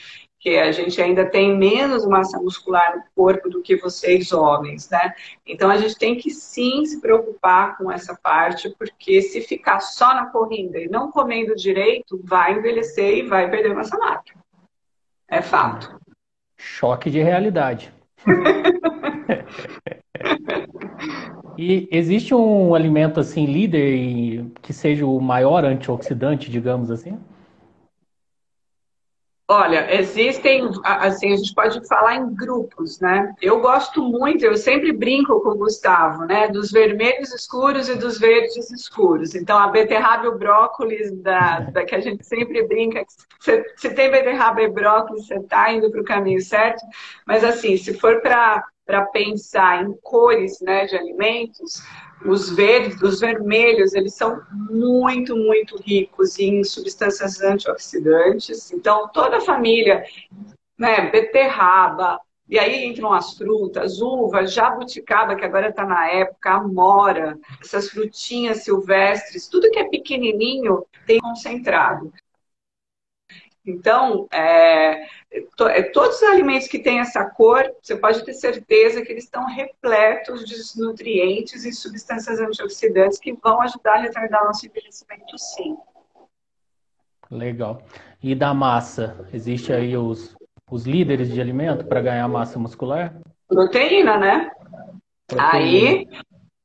[0.46, 5.12] porque a gente ainda tem menos massa muscular no corpo do que vocês homens, né?
[5.44, 10.14] Então a gente tem que sim se preocupar com essa parte, porque se ficar só
[10.14, 14.22] na corrida e não comendo direito, vai envelhecer e vai perder massa magra.
[15.28, 15.98] É fato.
[16.56, 17.92] Choque de realidade.
[21.58, 27.18] e existe um alimento assim líder que seja o maior antioxidante, digamos assim?
[29.48, 33.32] Olha, existem, assim, a gente pode falar em grupos, né?
[33.40, 36.48] Eu gosto muito, eu sempre brinco com o Gustavo, né?
[36.48, 39.36] Dos vermelhos escuros e dos verdes escuros.
[39.36, 43.04] Então, a beterraba e o brócolis, da, da que a gente sempre brinca,
[43.38, 46.84] se, se tem beterraba e brócolis, você está indo para o caminho certo.
[47.24, 48.64] Mas, assim, se for para
[49.12, 51.80] pensar em cores né, de alimentos,
[52.24, 58.72] os verdes, os vermelhos, eles são muito, muito ricos em substâncias antioxidantes.
[58.72, 60.04] Então, toda a família,
[60.78, 67.38] né, beterraba, e aí entram as frutas, uva, jabuticaba, que agora está na época, amora,
[67.60, 72.12] essas frutinhas silvestres, tudo que é pequenininho tem concentrado.
[73.66, 75.06] Então, é,
[75.56, 79.24] to, é, todos os alimentos que têm essa cor, você pode ter certeza que eles
[79.24, 85.36] estão repletos de nutrientes e substâncias antioxidantes que vão ajudar a retardar o nosso envelhecimento,
[85.36, 85.76] sim.
[87.28, 87.82] Legal.
[88.22, 90.36] E da massa, existe aí os,
[90.70, 93.20] os líderes de alimento para ganhar massa muscular?
[93.48, 94.50] Proteína, né?
[95.26, 95.52] Proteína.
[95.52, 96.08] Aí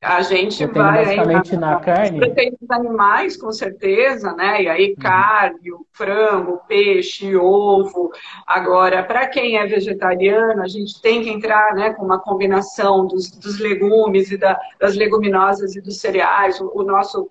[0.03, 2.19] a gente vai basicamente aí, na, na carne.
[2.19, 4.63] Proteínas animais, com certeza, né?
[4.63, 4.95] E aí uhum.
[4.95, 8.11] carne, frango, peixe, ovo.
[8.47, 13.29] Agora, para quem é vegetariano, a gente tem que entrar, né, com uma combinação dos,
[13.29, 16.59] dos legumes e da, das leguminosas e dos cereais.
[16.59, 17.29] O, o, nosso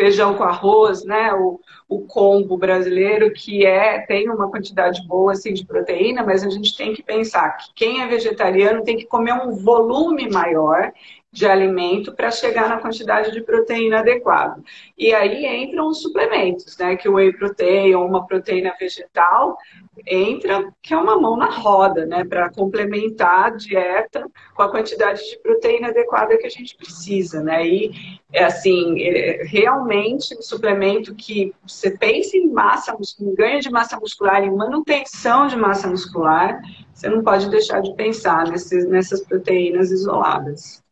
[0.00, 1.34] feijão com arroz, né?
[1.34, 6.48] O, o combo brasileiro que é tem uma quantidade boa assim de proteína, mas a
[6.48, 10.90] gente tem que pensar que quem é vegetariano tem que comer um volume maior
[11.30, 14.62] de alimento para chegar na quantidade de proteína adequada.
[14.96, 16.96] E aí entram os suplementos, né?
[16.96, 19.58] Que o whey protein ou uma proteína vegetal
[20.06, 22.24] entra, que é uma mão na roda, né?
[22.24, 27.66] Para complementar a dieta com a quantidade de proteína adequada que a gente precisa, né?
[27.66, 27.90] E
[28.32, 34.00] é assim, é, realmente um suplemento que você pensa em massa, em ganho de massa
[34.00, 36.58] muscular, em manutenção de massa muscular,
[36.94, 40.82] você não pode deixar de pensar nesses, nessas proteínas isoladas.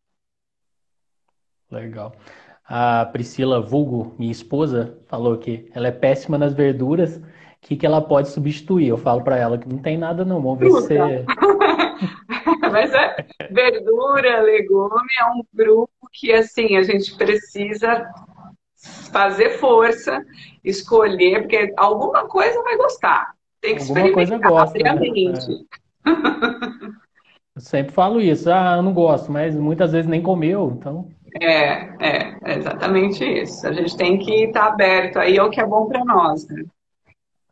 [1.71, 2.13] Legal.
[2.69, 7.17] A Priscila Vulgo, minha esposa, falou que ela é péssima nas verduras.
[7.17, 7.23] O
[7.61, 8.89] que, que ela pode substituir?
[8.89, 10.41] Eu falo para ela que não tem nada não.
[10.41, 11.25] Vamos ver se você...
[12.71, 13.17] Mas é,
[13.51, 18.07] verdura, legume é um grupo que assim a gente precisa
[19.11, 20.25] fazer força,
[20.63, 23.33] escolher, porque alguma coisa vai gostar.
[23.61, 24.91] Tem que alguma experimentar coisa gosta, né?
[26.05, 26.97] é.
[27.55, 28.51] Eu sempre falo isso.
[28.51, 31.09] Ah, eu não gosto, mas muitas vezes nem comeu, então.
[31.41, 33.67] É, é, é exatamente isso.
[33.67, 36.65] A gente tem que estar aberto aí ao que é bom para nós, né?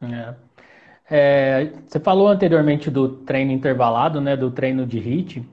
[0.02, 0.44] É.
[1.10, 4.36] É, você falou anteriormente do treino intervalado, né?
[4.36, 5.46] Do treino de HIIT.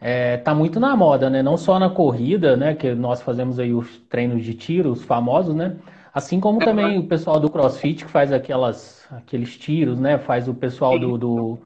[0.00, 1.42] É, tá muito na moda, né?
[1.42, 2.74] Não só na corrida, né?
[2.74, 5.76] Que nós fazemos aí os treinos de tiro, os famosos, né?
[6.12, 10.16] Assim como também o pessoal do CrossFit que faz aquelas, aqueles tiros, né?
[10.16, 11.58] Faz o pessoal do, do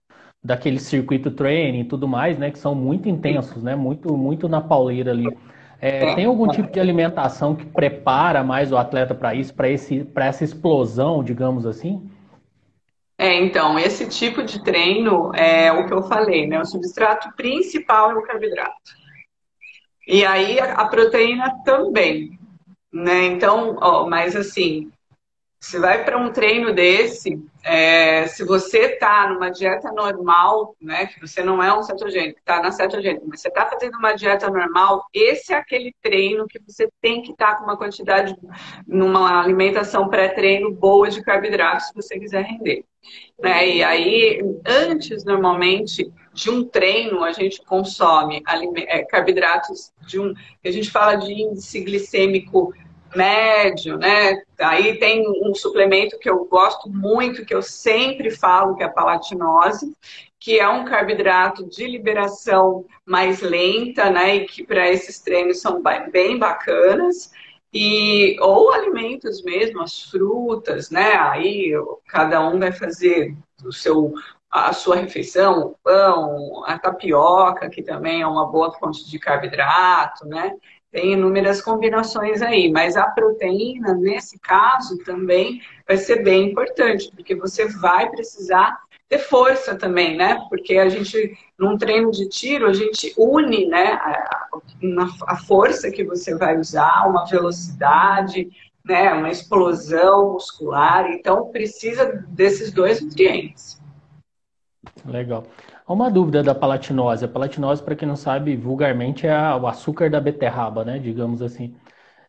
[0.42, 2.50] daquele circuito training e tudo mais, né?
[2.50, 3.76] Que são muito intensos, né?
[3.76, 5.26] Muito, muito na pauleira ali.
[5.80, 10.42] É, tem algum tipo de alimentação que prepara mais o atleta para isso, para essa
[10.42, 12.10] explosão, digamos assim?
[13.16, 16.60] É, então, esse tipo de treino é o que eu falei, né?
[16.60, 18.74] O substrato principal é o carboidrato.
[20.06, 22.38] E aí a, a proteína também,
[22.92, 23.26] né?
[23.26, 24.90] Então, ó, mas assim,
[25.60, 31.20] você vai para um treino desse, é, se você está numa dieta normal, né, que
[31.20, 35.06] você não é um cetogênico, está na cetogênica, mas você está fazendo uma dieta normal,
[35.12, 38.36] esse é aquele treino que você tem que estar tá com uma quantidade,
[38.86, 42.84] numa alimentação pré-treino boa de carboidratos, se você quiser render.
[43.40, 43.68] Né?
[43.68, 48.42] E aí, antes, normalmente, de um treino, a gente consome
[48.86, 50.32] é, carboidratos de um,
[50.64, 52.72] a gente fala de índice glicêmico
[53.14, 54.42] médio, né?
[54.58, 58.90] Aí tem um suplemento que eu gosto muito, que eu sempre falo, que é a
[58.90, 59.94] palatinose,
[60.38, 64.36] que é um carboidrato de liberação mais lenta, né?
[64.36, 67.30] E que para esses treinos são bem bacanas.
[67.72, 71.14] E, ou alimentos mesmo, as frutas, né?
[71.16, 71.72] Aí
[72.06, 74.14] cada um vai fazer o seu,
[74.50, 80.26] a sua refeição, o pão, a tapioca, que também é uma boa fonte de carboidrato,
[80.26, 80.56] né?
[80.90, 87.34] Tem inúmeras combinações aí, mas a proteína, nesse caso, também vai ser bem importante, porque
[87.34, 88.78] você vai precisar
[89.08, 90.38] ter força também, né?
[90.48, 94.48] Porque a gente, num treino de tiro, a gente une, né, a,
[95.26, 98.48] a força que você vai usar, uma velocidade,
[98.84, 103.80] né, uma explosão muscular, então precisa desses dois nutrientes.
[105.04, 105.46] Legal.
[105.88, 107.24] Uma dúvida da palatinose.
[107.24, 110.98] A palatinose, para quem não sabe, vulgarmente é o açúcar da beterraba, né?
[110.98, 111.74] Digamos assim.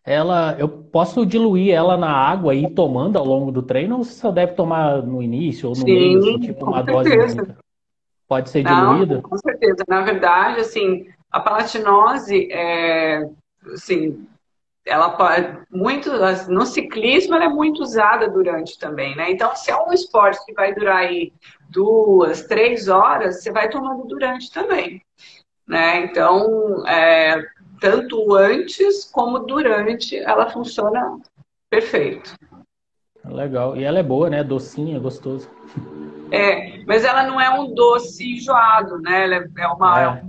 [0.06, 4.04] Ela, eu posso diluir ela na água e ir tomando ao longo do treino, ou
[4.04, 7.16] você só deve tomar no início ou no Sim, meio, assim, tipo uma certeza.
[7.16, 7.58] dose única?
[8.28, 9.16] Pode ser diluída?
[9.16, 9.84] Não, com certeza.
[9.88, 13.30] Na verdade, assim, a palatinose, é,
[13.74, 14.26] assim,
[14.86, 16.10] ela pode muito
[16.48, 19.32] no ciclismo ela é muito usada durante também, né?
[19.32, 21.34] Então, se é um esporte que vai durar aí
[21.70, 25.02] duas, três horas, você vai tomando durante também,
[25.68, 26.06] né?
[26.06, 27.42] Então, é,
[27.80, 31.18] tanto antes como durante, ela funciona
[31.70, 32.36] perfeito.
[33.26, 33.78] Legal.
[33.78, 34.44] E ela é boa, né?
[34.44, 35.50] Docinha, gostoso.
[36.32, 39.26] É, mas ela não é um doce enjoado, né?
[39.26, 40.22] Ela é uma,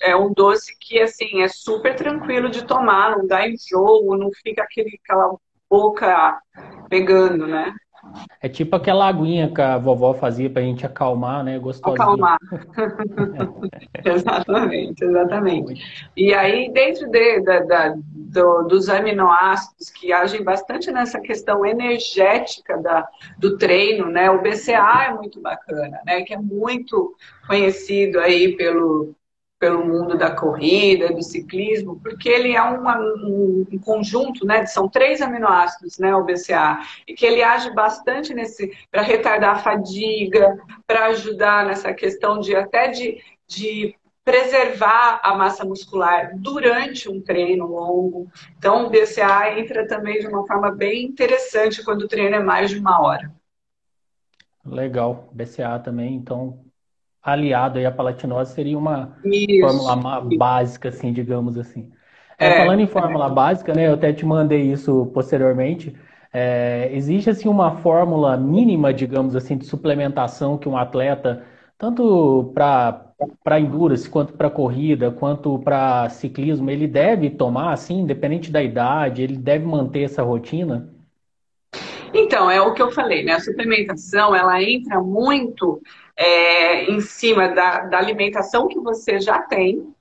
[0.00, 0.10] é.
[0.10, 4.62] é um doce que, assim, é super tranquilo de tomar, não dá enjoo, não fica
[4.62, 5.36] aquele, aquela
[5.68, 6.40] boca
[6.88, 7.74] pegando, né?
[8.40, 11.58] É tipo aquela aguinha que a vovó fazia pra gente acalmar, né?
[11.58, 12.02] Gostosinha.
[12.02, 12.38] Acalmar.
[14.04, 16.10] exatamente, exatamente.
[16.16, 22.76] E aí, dentro de, da, da, do, dos aminoácidos que agem bastante nessa questão energética
[22.78, 24.30] da, do treino, né?
[24.30, 26.22] O BCA é muito bacana, né?
[26.22, 27.14] Que é muito
[27.46, 29.14] conhecido aí pelo,
[29.64, 34.66] pelo mundo da corrida, do ciclismo, porque ele é uma, um, um, conjunto, né?
[34.66, 36.14] São três aminoácidos, né?
[36.14, 41.94] O BCA, e que ele age bastante nesse para retardar a fadiga, para ajudar nessa
[41.94, 48.30] questão de até de, de preservar a massa muscular durante um treino longo.
[48.58, 52.68] Então, o BCA entra também de uma forma bem interessante quando o treino é mais
[52.68, 53.32] de uma hora.
[54.62, 56.63] Legal, BCA também, então
[57.24, 59.60] aliado aí à palatinose seria uma Isso.
[59.60, 61.90] fórmula básica, assim, digamos assim.
[62.38, 65.96] É, é, falando em fórmula básica, né, eu até te mandei isso posteriormente.
[66.32, 71.44] É, existe assim uma fórmula mínima, digamos assim, de suplementação que um atleta,
[71.78, 73.00] tanto para
[73.42, 79.22] para endurance, quanto para corrida, quanto para ciclismo, ele deve tomar, assim, independente da idade,
[79.22, 80.92] ele deve manter essa rotina?
[82.12, 83.32] Então, é o que eu falei, né?
[83.32, 85.80] A suplementação, ela entra muito
[86.16, 89.93] é, em cima da, da alimentação que você já tem,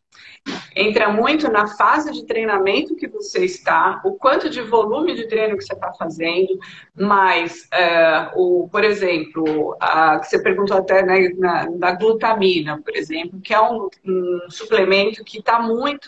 [0.76, 5.58] entra muito na fase de treinamento que você está, o quanto de volume de treino
[5.58, 6.58] que você está fazendo,
[6.96, 13.40] mas, é, o, por exemplo, a, que você perguntou até né, na, glutamina, por exemplo,
[13.42, 16.08] que é um, um suplemento que está muito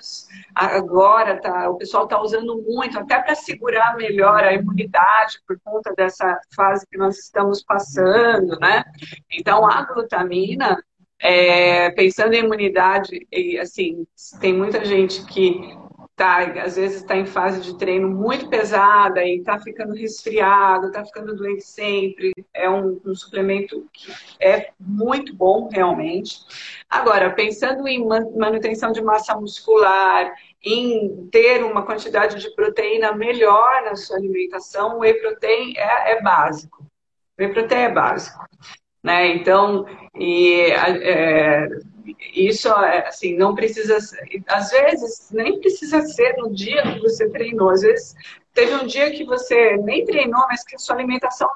[0.53, 5.93] agora, tá, o pessoal está usando muito, até para segurar melhor a imunidade por conta
[5.95, 8.83] dessa fase que nós estamos passando, né?
[9.31, 10.77] Então, a glutamina
[11.25, 14.05] é, pensando em imunidade, e, assim,
[14.39, 15.75] tem muita gente que
[16.15, 21.03] tá, às vezes está em fase de treino muito pesada e está ficando resfriado, está
[21.03, 22.31] ficando doente sempre.
[22.53, 26.37] É um, um, suplemento que é muito bom, realmente.
[26.87, 30.31] Agora, pensando em manutenção de massa muscular,
[30.63, 36.21] em ter uma quantidade de proteína melhor na sua alimentação, o whey protein é, é
[36.21, 36.85] básico.
[37.37, 38.45] O whey protein é básico.
[39.05, 39.35] Né?
[39.35, 39.85] Então,
[40.17, 41.67] e, é,
[42.33, 43.99] isso, é, assim, não precisa,
[44.47, 47.69] às vezes, nem precisa ser no dia que você treinou.
[47.69, 48.15] Às vezes,
[48.51, 51.47] teve um dia que você nem treinou, mas que a sua alimentação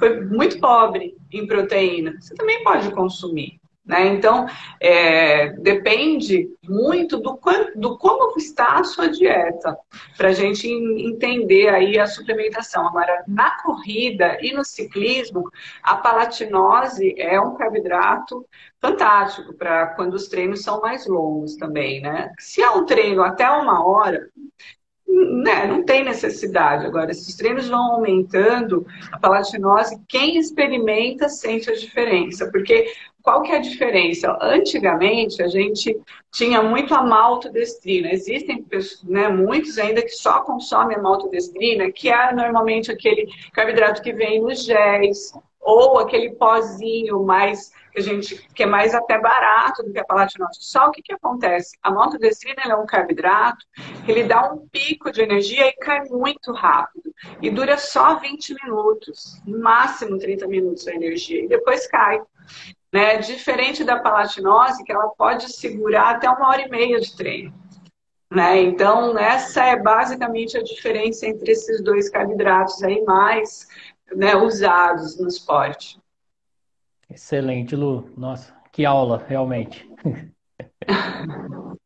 [0.00, 2.16] foi muito pobre em proteína.
[2.20, 3.60] Você também pode consumir.
[3.86, 4.08] Né?
[4.08, 4.46] Então,
[4.80, 7.38] é, depende muito do,
[7.76, 9.78] do, como está a sua dieta,
[10.16, 12.88] para a gente entender aí a suplementação.
[12.88, 15.48] Agora, na corrida e no ciclismo,
[15.82, 18.44] a palatinose é um carboidrato
[18.80, 22.32] fantástico para quando os treinos são mais longos também, né?
[22.40, 24.28] Se é um treino até uma hora,
[25.16, 26.84] né, não tem necessidade.
[26.84, 32.92] Agora, se os treinos vão aumentando, a palatinose, quem experimenta sente a diferença, porque
[33.22, 34.38] qual que é a diferença?
[34.40, 35.98] Antigamente, a gente
[36.30, 38.12] tinha muito a maltodestrina.
[38.12, 38.64] Existem
[39.02, 44.40] né, muitos ainda que só consomem a maltodestrina, que é normalmente aquele carboidrato que vem
[44.40, 45.32] nos géis,
[45.66, 50.04] ou aquele pozinho mais que a gente que é mais até barato do que a
[50.04, 50.60] palatinose.
[50.60, 51.76] Só o que, que acontece?
[51.82, 53.64] A maltodestrina é um carboidrato
[54.06, 57.12] ele dá um pico de energia e cai muito rápido.
[57.42, 62.20] E dura só 20 minutos, no máximo 30 minutos a energia, e depois cai.
[62.92, 63.16] Né?
[63.18, 67.52] Diferente da palatinose, que ela pode segurar até uma hora e meia de treino.
[68.30, 68.60] Né?
[68.62, 73.68] Então, essa é basicamente a diferença entre esses dois carboidratos aí mais
[74.14, 75.98] né, usados no esporte.
[77.08, 78.10] Excelente, Lu.
[78.16, 79.88] Nossa, que aula, realmente.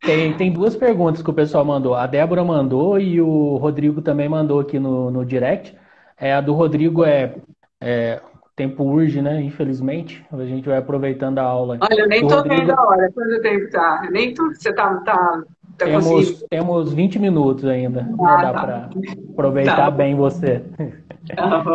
[0.00, 1.94] tem, tem duas perguntas que o pessoal mandou.
[1.94, 5.76] A Débora mandou e o Rodrigo também mandou aqui no, no direct.
[6.16, 7.36] É, a do Rodrigo é,
[7.80, 8.20] é
[8.58, 9.40] tempo urge, né?
[9.40, 10.26] Infelizmente.
[10.32, 11.78] A gente vai aproveitando a aula.
[11.80, 12.56] Olha, eu nem tô Rodrigo...
[12.56, 13.12] vendo a hora.
[13.12, 14.02] Quanto tempo tá?
[14.10, 15.44] Nem tu, você tá, tá,
[15.78, 18.08] tá temos, temos 20 minutos ainda.
[18.20, 18.60] Ah, dá tá.
[18.60, 18.90] para
[19.30, 19.90] aproveitar tá.
[19.90, 20.62] bem você.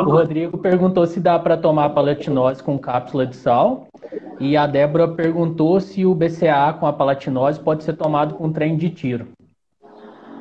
[0.06, 3.88] O Rodrigo perguntou se dá para tomar palatinose com cápsula de sal.
[4.40, 8.76] E a Débora perguntou se o BCA com a palatinose pode ser tomado com trem
[8.76, 9.28] de tiro.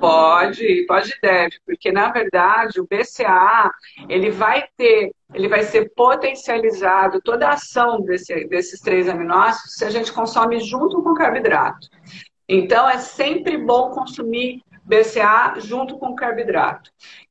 [0.01, 3.71] Pode, pode e deve, porque na verdade o BCA
[4.09, 9.85] ele vai ter, ele vai ser potencializado toda a ação desse, desses três aminoácidos se
[9.85, 11.87] a gente consome junto com carboidrato.
[12.55, 16.91] Então é sempre bom consumir BCA junto com carboidrato.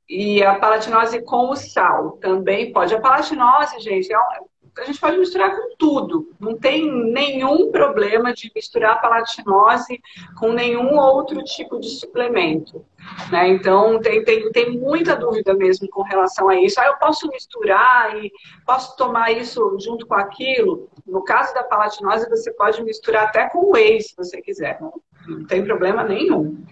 [0.10, 2.96] E a palatinose com o sal também pode.
[2.96, 4.48] A palatinose, gente, é um,
[4.80, 6.34] a gente pode misturar com tudo.
[6.40, 10.02] Não tem nenhum problema de misturar palatinose
[10.40, 12.84] com nenhum outro tipo de suplemento.
[13.32, 13.50] Né?
[13.50, 16.80] Então, tem, tem, tem muita dúvida mesmo com relação a isso.
[16.80, 18.32] Ah, eu posso misturar e
[18.66, 20.90] posso tomar isso junto com aquilo?
[21.06, 24.80] No caso da palatinose, você pode misturar até com whey, se você quiser.
[25.28, 26.64] Não tem problema nenhum.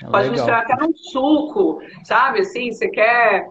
[0.00, 0.32] Pode Legal.
[0.32, 2.40] misturar até num suco, sabe?
[2.40, 3.48] Assim, você quer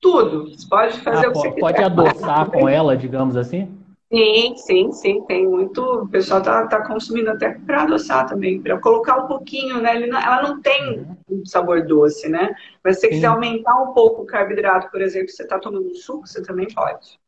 [0.00, 0.48] tudo.
[0.48, 1.90] Você pode fazer ah, o que você pode quiser.
[1.90, 3.76] Pode adoçar com ela, digamos assim?
[4.12, 5.22] Sim, sim, sim.
[5.26, 5.82] Tem muito.
[5.82, 9.94] O pessoal tá, tá consumindo até para adoçar também, para colocar um pouquinho, né?
[10.02, 12.54] ela não tem um sabor doce, né?
[12.82, 13.14] Mas se você sim.
[13.14, 16.66] quiser aumentar um pouco o carboidrato, por exemplo, você está tomando um suco, você também
[16.74, 17.20] pode.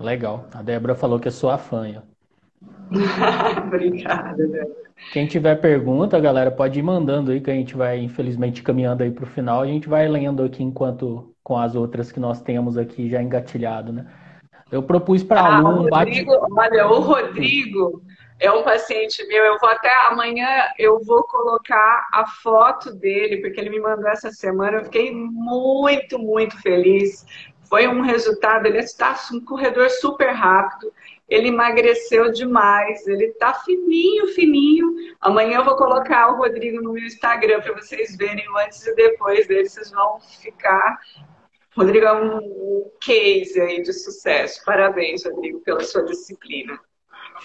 [0.00, 0.46] Legal.
[0.52, 2.02] A Débora falou que é sua fã.
[3.66, 4.84] Obrigada, Débora.
[5.12, 9.10] Quem tiver pergunta, galera, pode ir mandando aí, que a gente vai, infelizmente, caminhando aí
[9.10, 9.60] para o final.
[9.60, 13.92] A gente vai lendo aqui enquanto com as outras que nós temos aqui já engatilhado,
[13.92, 14.06] né?
[14.72, 15.88] Eu propus para ah, aluno.
[15.88, 16.74] Rodrigo, bate...
[16.74, 18.02] Olha, o Rodrigo
[18.40, 19.44] é um paciente meu.
[19.44, 20.48] Eu vou até amanhã,
[20.78, 24.78] eu vou colocar a foto dele, porque ele me mandou essa semana.
[24.78, 27.26] Eu fiquei muito, muito feliz.
[27.68, 28.66] Foi um resultado.
[28.66, 30.90] Ele está um corredor super rápido
[31.28, 34.94] ele emagreceu demais, ele tá fininho, fininho.
[35.20, 38.94] Amanhã eu vou colocar o Rodrigo no meu Instagram para vocês verem o antes e
[38.94, 40.98] depois dele, vocês vão ficar.
[41.76, 44.62] Rodrigo é um case aí de sucesso.
[44.64, 46.78] Parabéns, Rodrigo, pela sua disciplina.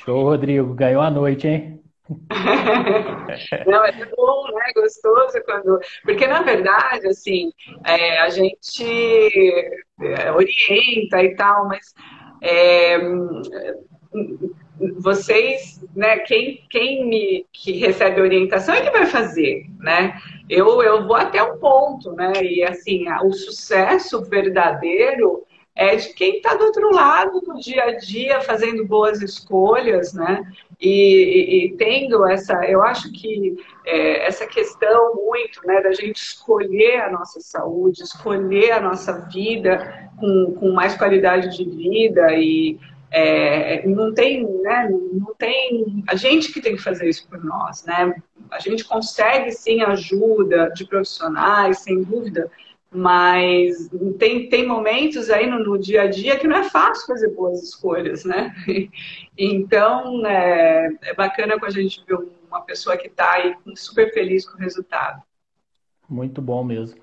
[0.04, 0.74] Show, Rodrigo.
[0.74, 1.84] Ganhou a noite, hein?
[3.68, 4.72] Não, é bom, né?
[4.76, 5.80] Gostoso quando.
[6.04, 7.52] Porque, na verdade, assim,
[7.86, 8.84] é, a gente
[10.02, 11.94] é, orienta e tal, mas
[12.42, 12.98] é,
[15.00, 20.20] vocês, né, quem, quem me que recebe orientação é que vai fazer, né?
[20.50, 22.34] Eu, eu vou até um ponto, né?
[22.42, 25.46] E assim, o sucesso verdadeiro
[25.80, 30.46] é de quem está do outro lado no dia a dia fazendo boas escolhas, né?
[30.78, 33.56] E, e, e tendo essa, eu acho que
[33.86, 40.10] é, essa questão muito, né, da gente escolher a nossa saúde, escolher a nossa vida
[40.20, 42.78] com, com mais qualidade de vida e
[43.10, 47.86] é, não tem, né, não tem a gente que tem que fazer isso por nós,
[47.86, 48.14] né?
[48.52, 52.52] A gente consegue sim ajuda de profissionais, sem dúvida,
[52.92, 53.88] Mas
[54.18, 57.62] tem, tem momentos aí no, no, dia a dia que não é fácil fazer boas
[57.62, 58.54] escolhas, né?
[59.42, 62.14] Então, é, é bacana quando a gente vê
[62.50, 65.22] uma pessoa que está aí super feliz com o resultado.
[66.10, 67.00] Muito bom mesmo.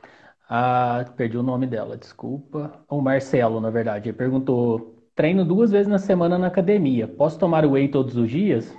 [0.51, 2.85] Ah, perdi o nome dela, desculpa.
[2.89, 4.11] O Marcelo, na verdade.
[4.11, 7.09] Ele perguntou: treino duas vezes na semana na academia.
[7.09, 8.77] Posso tomar whey todos os dias?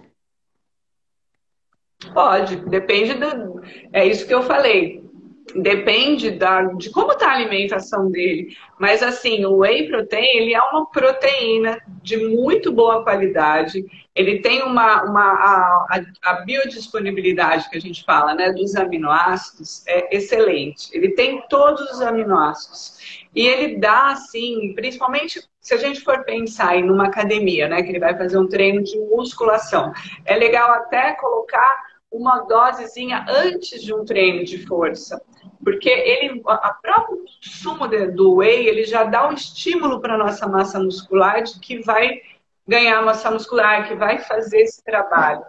[2.14, 3.60] Pode, depende do.
[3.91, 5.07] É isso que eu falei
[5.56, 8.56] depende da, de como está a alimentação dele.
[8.80, 13.86] Mas assim, o whey protein, ele é uma proteína de muito boa qualidade.
[14.16, 20.16] Ele tem uma, uma a, a, biodisponibilidade que a gente fala, né, dos aminoácidos é
[20.16, 20.89] excelente.
[20.91, 23.28] Ele tem todos os aminoácidos.
[23.36, 27.89] E ele dá, assim, principalmente se a gente for pensar em numa academia, né, que
[27.89, 29.91] ele vai fazer um treino de musculação,
[30.26, 35.22] é legal até colocar uma dosezinha antes de um treino de força.
[35.64, 40.47] Porque ele, a próprio consumo do whey, ele já dá um estímulo para a nossa
[40.47, 42.22] massa muscular de que vai
[42.68, 45.43] ganhar massa muscular, que vai fazer esse trabalho.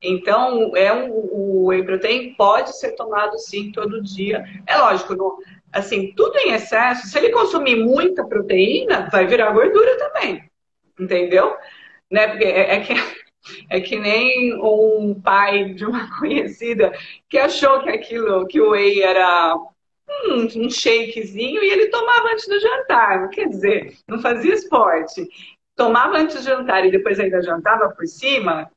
[0.00, 4.44] Então, é um, o whey protein pode ser tomado sim todo dia.
[4.66, 5.38] É lógico,
[5.72, 10.42] assim, tudo em excesso, se ele consumir muita proteína, vai virar gordura também.
[10.98, 11.56] Entendeu?
[12.10, 12.28] Né?
[12.28, 12.94] Porque é, é que
[13.68, 16.92] é que nem um pai de uma conhecida
[17.28, 19.56] que achou que aquilo, que o whey era
[20.26, 23.28] um, um shakezinho e ele tomava antes do jantar.
[23.30, 25.26] Quer dizer, não fazia esporte.
[25.76, 28.70] Tomava antes do jantar e depois ainda jantava por cima,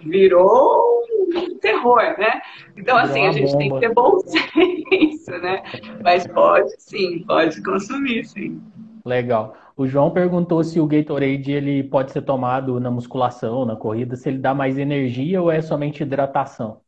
[0.00, 1.02] virou
[1.34, 2.40] um terror, né?
[2.76, 5.62] Então, assim, a gente tem que ter bom senso, né?
[6.02, 8.60] Mas pode sim, pode consumir, sim.
[9.04, 9.56] Legal.
[9.76, 14.28] O João perguntou se o Gatorade ele pode ser tomado na musculação, na corrida, se
[14.28, 16.80] ele dá mais energia ou é somente hidratação.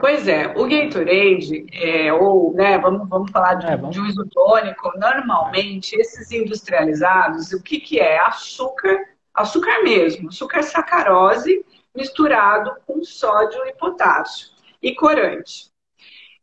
[0.00, 3.94] Pois é, o Gatorade, é, ou né, vamos, vamos falar de, é, vamos...
[3.94, 8.18] de um isotônico, normalmente esses industrializados, o que, que é?
[8.20, 8.98] Açúcar,
[9.34, 11.64] açúcar mesmo, açúcar sacarose
[11.94, 14.48] misturado com sódio e potássio
[14.82, 15.70] e corante.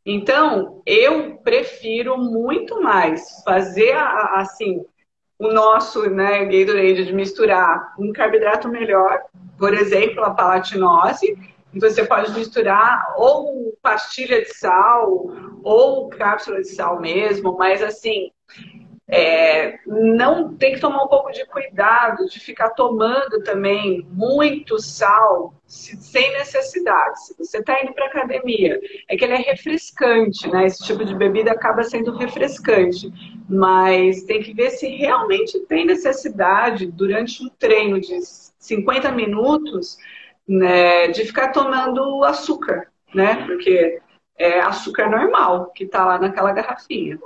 [0.05, 4.85] Então, eu prefiro muito mais fazer assim
[5.39, 9.21] o nosso né, Gatorade de misturar um carboidrato melhor,
[9.57, 11.37] por exemplo, a palatinose,
[11.73, 15.29] você pode misturar ou pastilha de sal
[15.63, 18.31] ou cápsula de sal mesmo, mas assim,
[19.09, 25.53] é, não tem que tomar um pouco de cuidado de ficar tomando também muito sal
[25.65, 27.25] sem necessidade.
[27.25, 30.65] Se você está indo para academia, é que ele é refrescante, né?
[30.65, 33.09] Esse tipo de bebida acaba sendo refrescante,
[33.49, 38.19] mas tem que ver se realmente tem necessidade durante um treino de
[38.59, 39.97] 50 minutos
[40.47, 43.45] né, de ficar tomando açúcar, né?
[43.45, 44.01] Porque
[44.37, 47.17] é açúcar normal que está lá naquela garrafinha.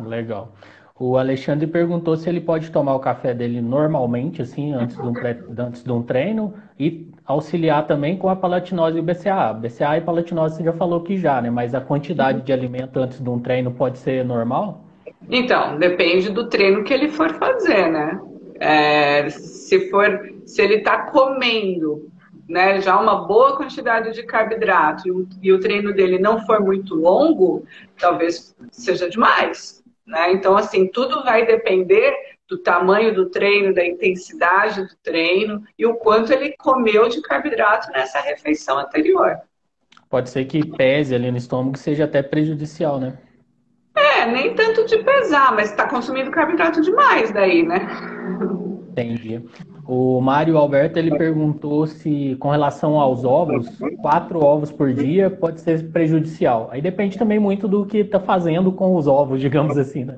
[0.00, 0.54] Legal.
[0.98, 5.12] O Alexandre perguntou se ele pode tomar o café dele normalmente, assim, antes de um,
[5.58, 9.52] antes de um treino, e auxiliar também com a palatinose e o BCA.
[9.54, 11.50] BCA e palatinose você já falou que já, né?
[11.50, 14.84] Mas a quantidade de alimento antes de um treino pode ser normal?
[15.28, 18.20] Então, depende do treino que ele for fazer, né?
[18.60, 22.08] É, se for, se ele está comendo,
[22.48, 26.60] né, já uma boa quantidade de carboidrato e o, e o treino dele não for
[26.60, 27.64] muito longo,
[27.98, 29.83] talvez seja demais.
[30.06, 30.32] Né?
[30.32, 32.14] Então, assim, tudo vai depender
[32.48, 37.90] do tamanho do treino, da intensidade do treino e o quanto ele comeu de carboidrato
[37.90, 39.38] nessa refeição anterior.
[40.10, 43.18] Pode ser que pese ali no estômago seja até prejudicial, né?
[43.96, 47.86] É, nem tanto de pesar, mas está consumindo carboidrato demais daí, né?
[48.94, 49.42] Entendi.
[49.86, 53.66] O Mário Alberto ele perguntou se, com relação aos ovos,
[54.00, 56.68] quatro ovos por dia pode ser prejudicial.
[56.70, 60.16] Aí depende também muito do que está fazendo com os ovos, digamos assim, né?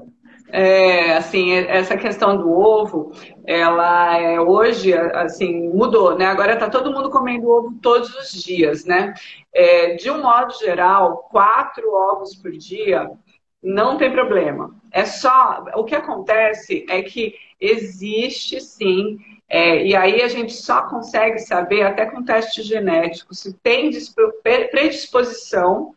[0.48, 3.12] É, assim, essa questão do ovo,
[3.44, 6.26] ela é, hoje, assim, mudou, né?
[6.26, 9.12] Agora está todo mundo comendo ovo todos os dias, né?
[9.52, 13.10] É, de um modo geral, quatro ovos por dia
[13.62, 14.70] não tem problema.
[14.92, 20.88] É só, o que acontece é que existe sim é, e aí a gente só
[20.88, 23.90] consegue saber, até com teste genético, se tem
[24.70, 25.94] predisposição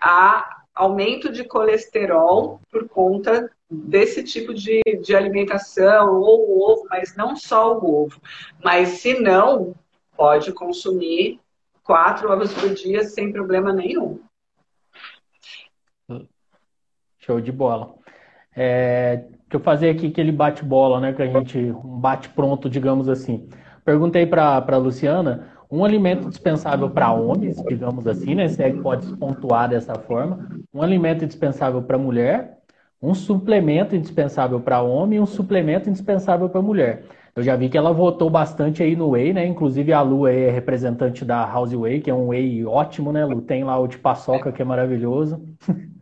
[0.00, 7.16] a aumento de colesterol por conta desse tipo de, de alimentação, ou o ovo, mas
[7.16, 8.20] não só o ovo.
[8.62, 9.74] Mas se não,
[10.16, 11.40] pode consumir
[11.82, 14.20] quatro ovos por dia sem problema nenhum.
[17.18, 17.94] Show de bola.
[18.54, 21.12] É, Deixa eu fazer aqui aquele bate-bola, né?
[21.12, 21.74] Que a gente.
[21.84, 23.46] Bate-pronto, digamos assim.
[23.84, 28.48] Perguntei para a Luciana um alimento dispensável para homens, digamos assim, né?
[28.48, 32.60] Se é que pode pontuar dessa forma, um alimento dispensável para mulher,
[33.00, 37.04] um suplemento indispensável para homem e um suplemento indispensável para mulher.
[37.36, 39.46] Eu já vi que ela votou bastante aí no Whey, né?
[39.46, 43.42] Inclusive a Lu é representante da House Whey, que é um Whey ótimo, né, Lu?
[43.42, 45.42] Tem lá o de paçoca, que é maravilhoso.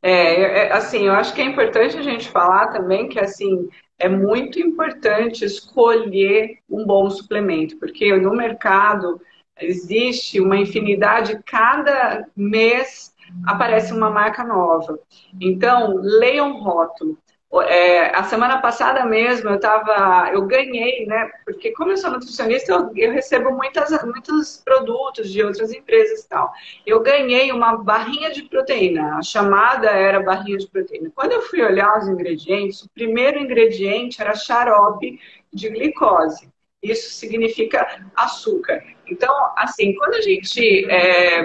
[0.00, 3.68] É, é, assim, eu acho que é importante a gente falar também que, assim,
[3.98, 9.20] é muito importante escolher um bom suplemento, porque no mercado
[9.60, 13.12] existe uma infinidade, cada mês
[13.44, 14.98] aparece uma marca nova.
[15.40, 17.18] Então, leiam um rótulo.
[17.66, 21.30] É, a semana passada mesmo eu tava, eu ganhei, né?
[21.46, 26.28] Porque como eu sou nutricionista, eu, eu, recebo muitas, muitos produtos de outras empresas e
[26.28, 26.52] tal.
[26.86, 29.16] Eu ganhei uma barrinha de proteína.
[29.16, 31.10] A chamada era barrinha de proteína.
[31.14, 35.18] Quando eu fui olhar os ingredientes, o primeiro ingrediente era xarope
[35.50, 36.50] de glicose.
[36.82, 38.84] Isso significa açúcar.
[39.06, 41.44] Então, assim, quando a gente é,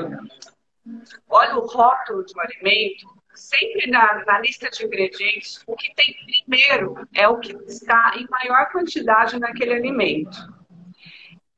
[1.29, 6.15] olha o rótulo de um alimento, sempre na, na, lista de ingredientes, o que tem
[6.45, 10.37] primeiro é o que está em maior quantidade naquele alimento.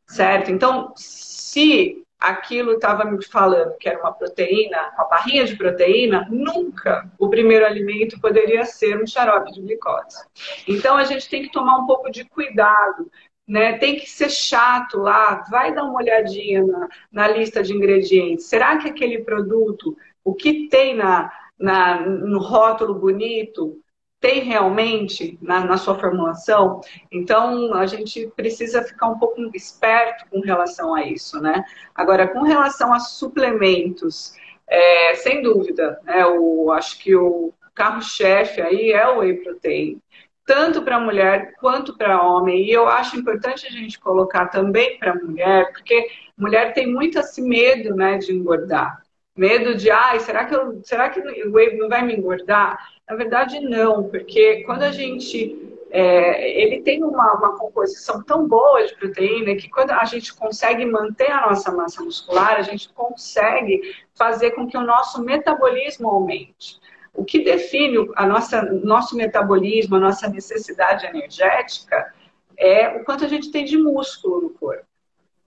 [0.08, 0.52] Certo?
[0.52, 7.10] Então, se aquilo estava me falando que era uma proteína, uma barrinha de proteína, nunca
[7.20, 10.26] o primeiro alimento poderia ser um xarope de glicose.
[10.68, 13.10] Então, a gente tem que tomar um pouco de cuidado
[13.48, 13.78] né?
[13.78, 18.46] Tem que ser chato lá, vai dar uma olhadinha na, na, lista de ingredientes.
[18.46, 23.80] Será que aquele produto, o que tem na, na, no rótulo bonito,
[24.20, 26.82] tem realmente na, na, sua formulação.
[27.12, 31.64] Então, a gente precisa ficar um pouco esperto com relação a isso, né?
[31.94, 34.34] Agora, com relação a suplementos,
[34.68, 40.02] é, sem dúvida, né, o, acho que o carro-chefe aí é o whey protein,
[40.46, 42.66] tanto para mulher quanto para homem.
[42.66, 47.42] E eu acho importante a gente colocar também para mulher, porque mulher tem muito esse
[47.42, 49.05] medo, né, de engordar.
[49.36, 52.78] Medo de, ai, será que, eu, será que o whey não vai me engordar?
[53.10, 55.74] Na verdade, não, porque quando a gente.
[55.92, 60.86] É, ele tem uma, uma, composição tão boa de proteína que quando a gente consegue
[60.86, 66.82] manter a nossa massa muscular, a gente consegue fazer com que o nosso metabolismo aumente.
[67.14, 72.14] O que define a nossa nosso metabolismo, a nossa necessidade energética
[72.58, 74.86] é o quanto a gente tem de músculo no corpo.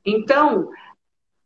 [0.05, 0.70] Então,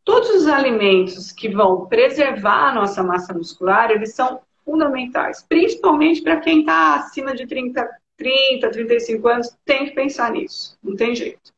[0.05, 6.41] Todos os alimentos que vão preservar a nossa massa muscular, eles são fundamentais, principalmente para
[6.41, 11.53] quem está acima de 30, 30, 35 anos, tem que pensar nisso, não tem jeito.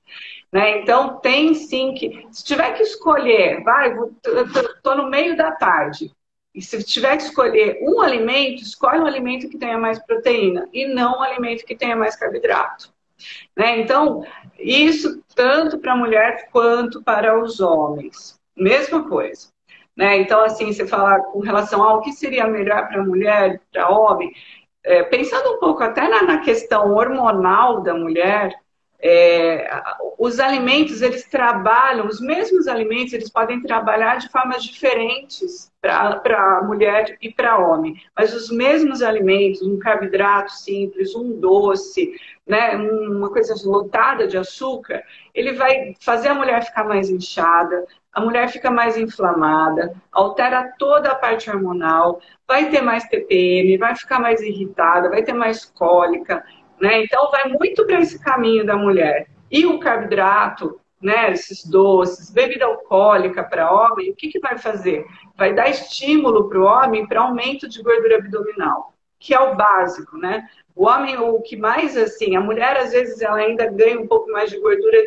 [0.53, 0.79] Né?
[0.79, 3.95] Então, tem sim que, se tiver que escolher, vai,
[4.77, 6.13] estou no meio da tarde,
[6.55, 10.87] e se tiver que escolher um alimento, escolhe um alimento que tenha mais proteína e
[10.87, 12.94] não um alimento que tenha mais carboidrato.
[13.57, 13.81] Né?
[13.81, 14.25] Então,
[14.59, 18.39] isso tanto para a mulher quanto para os homens.
[18.57, 19.49] Mesma coisa.
[19.97, 20.19] Né?
[20.19, 24.33] Então, assim, você falar com relação ao que seria melhor para a mulher, para homem,
[24.83, 28.53] é, pensando um pouco até na, na questão hormonal da mulher,
[29.07, 29.69] é,
[30.19, 37.19] os alimentos, eles trabalham, os mesmos alimentos, eles podem trabalhar de formas diferentes para mulher
[37.21, 38.01] e para homem.
[38.17, 42.15] Mas os mesmos alimentos, um carboidrato simples, um doce,
[42.47, 45.03] né, uma coisa lotada de açúcar,
[45.35, 51.11] ele vai fazer a mulher ficar mais inchada, a mulher fica mais inflamada, altera toda
[51.11, 56.45] a parte hormonal, vai ter mais TPM, vai ficar mais irritada, vai ter mais cólica.
[56.81, 57.03] Né?
[57.03, 59.27] Então, vai muito para esse caminho da mulher.
[59.51, 65.05] E o carboidrato, né, esses doces, bebida alcoólica para homem, o que, que vai fazer?
[65.37, 70.17] Vai dar estímulo para o homem para aumento de gordura abdominal, que é o básico,
[70.17, 70.49] né?
[70.75, 74.31] O homem, o que mais assim, a mulher às vezes ela ainda ganha um pouco
[74.31, 74.99] mais de gordura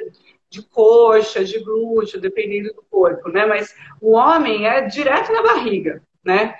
[0.49, 3.45] de coxa, de glúteo, dependendo do corpo, né?
[3.45, 6.55] Mas o homem é direto na barriga, né?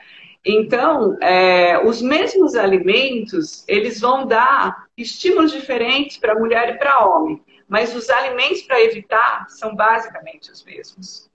[0.46, 7.42] Então, é, os mesmos alimentos, eles vão dar estímulos diferentes para mulher e para homem,
[7.68, 11.30] mas os alimentos para evitar são basicamente os mesmos.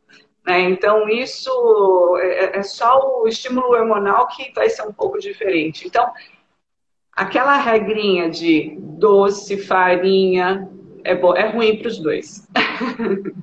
[0.46, 0.60] Né?
[0.62, 5.86] Então, isso é, é só o estímulo hormonal que vai ser um pouco diferente.
[5.86, 6.10] Então,
[7.12, 10.68] aquela regrinha de doce, farinha,
[11.04, 12.48] é, bom, é ruim para os dois.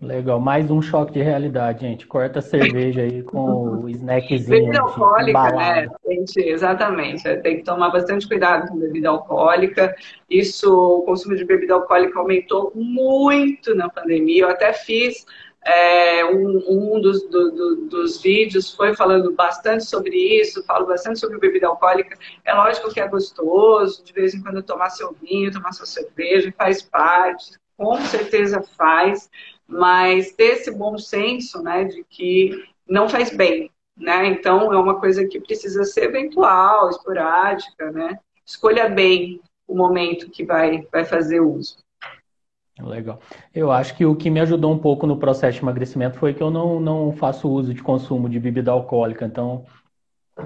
[0.00, 2.06] Legal, mais um choque de realidade, gente.
[2.06, 4.66] Corta a cerveja aí com o snackzinho.
[4.66, 5.88] Bebida alcoólica, né?
[6.06, 7.22] Gente, exatamente.
[7.38, 9.94] Tem que tomar bastante cuidado com bebida alcoólica.
[10.28, 14.42] Isso, o consumo de bebida alcoólica aumentou muito na pandemia.
[14.42, 15.24] Eu até fiz
[15.64, 21.18] é, um, um dos, do, do, dos vídeos foi falando bastante sobre isso, falo bastante
[21.18, 22.18] sobre bebida alcoólica.
[22.44, 26.52] É lógico que é gostoso, de vez em quando tomar seu vinho, tomar sua cerveja,
[26.56, 29.30] faz parte, com certeza faz,
[29.66, 32.50] mas ter esse bom senso, né, de que
[32.86, 34.26] não faz bem, né?
[34.26, 38.18] Então é uma coisa que precisa ser eventual, esporádica, né?
[38.44, 41.83] Escolha bem o momento que vai, vai fazer uso.
[42.80, 43.20] Legal.
[43.54, 46.42] Eu acho que o que me ajudou um pouco no processo de emagrecimento foi que
[46.42, 49.24] eu não, não faço uso de consumo de bebida alcoólica.
[49.24, 49.64] Então,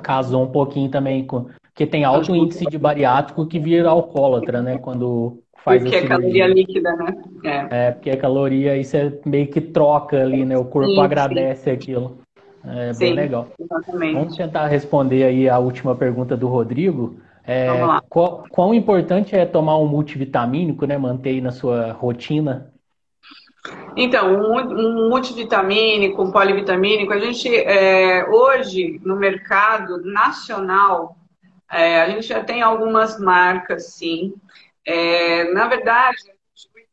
[0.02, 1.46] casou um pouquinho também com.
[1.62, 4.78] Porque tem alto índice de bariátrico que vira alcoólatra, né?
[4.78, 7.14] Quando faz porque é caloria líquida, né?
[7.44, 7.86] É.
[7.86, 10.58] é, porque é caloria e você meio que troca ali, né?
[10.58, 11.70] O corpo sim, agradece sim.
[11.70, 12.18] aquilo.
[12.64, 13.48] É sim, bem legal.
[13.58, 14.14] Exatamente.
[14.14, 17.16] Vamos tentar responder aí a última pergunta do Rodrigo.
[17.50, 17.70] É,
[18.10, 20.98] qual, quão importante é tomar um multivitamínico, né?
[20.98, 22.70] Manter aí na sua rotina?
[23.96, 31.16] Então, um, multivitamínico, um polivitamínico, a gente é, hoje no mercado nacional,
[31.70, 34.34] é, a gente já tem algumas marcas, sim.
[34.84, 36.18] É, na verdade,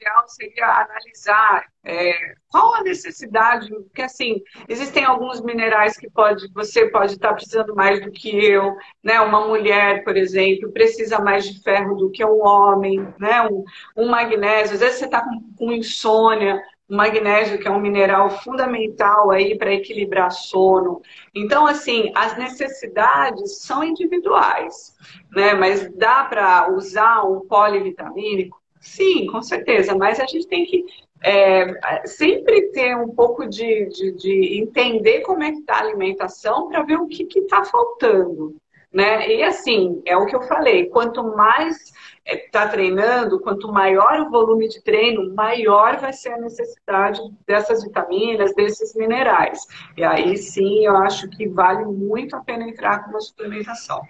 [0.05, 2.13] ideal seria analisar é,
[2.47, 8.01] qual a necessidade, porque assim, existem alguns minerais que pode, você pode estar precisando mais
[8.01, 9.19] do que eu, né?
[9.21, 13.41] Uma mulher, por exemplo, precisa mais de ferro do que um homem, né?
[13.43, 13.63] Um,
[13.97, 18.29] um magnésio, às vezes você está com, com insônia, o magnésio, que é um mineral
[18.29, 21.01] fundamental aí para equilibrar sono.
[21.33, 24.95] Então, assim, as necessidades são individuais,
[25.31, 25.53] né?
[25.55, 30.85] Mas dá para usar um polivitamínico Sim, com certeza, mas a gente tem que
[31.23, 36.69] é, sempre ter um pouco de, de, de entender como é que está a alimentação
[36.69, 38.55] para ver o que está faltando.
[38.93, 39.27] Né?
[39.27, 41.91] E assim, é o que eu falei, quanto mais
[42.23, 47.83] está é, treinando, quanto maior o volume de treino, maior vai ser a necessidade dessas
[47.83, 49.65] vitaminas, desses minerais.
[49.97, 54.01] E aí sim, eu acho que vale muito a pena entrar com uma suplementação.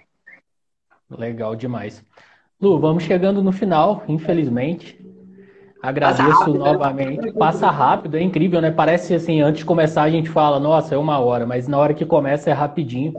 [1.10, 2.04] Legal demais.
[2.60, 4.98] Lu, vamos chegando no final, infelizmente.
[5.82, 6.58] Agradeço né?
[6.58, 7.32] novamente.
[7.32, 8.70] Passa rápido, é incrível, né?
[8.70, 11.94] Parece assim, antes de começar a gente fala, nossa, é uma hora, mas na hora
[11.94, 13.12] que começa é rapidinho.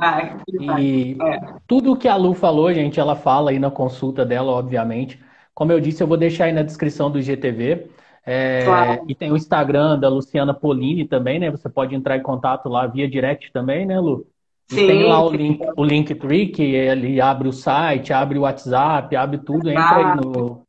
[0.77, 1.39] E é.
[1.67, 5.19] tudo o que a Lu falou, gente, ela fala aí na consulta dela, obviamente.
[5.53, 7.89] Como eu disse, eu vou deixar aí na descrição do GTV.
[8.25, 9.05] É, claro.
[9.07, 11.49] E tem o Instagram da Luciana Polini também, né?
[11.49, 14.27] Você pode entrar em contato lá via direct também, né, Lu?
[14.70, 14.88] Sim.
[14.88, 19.38] Tem lá o link, o Linktree, que ele abre o site, abre o WhatsApp, abre
[19.38, 20.11] tudo, entra ah.
[20.11, 20.68] aí no.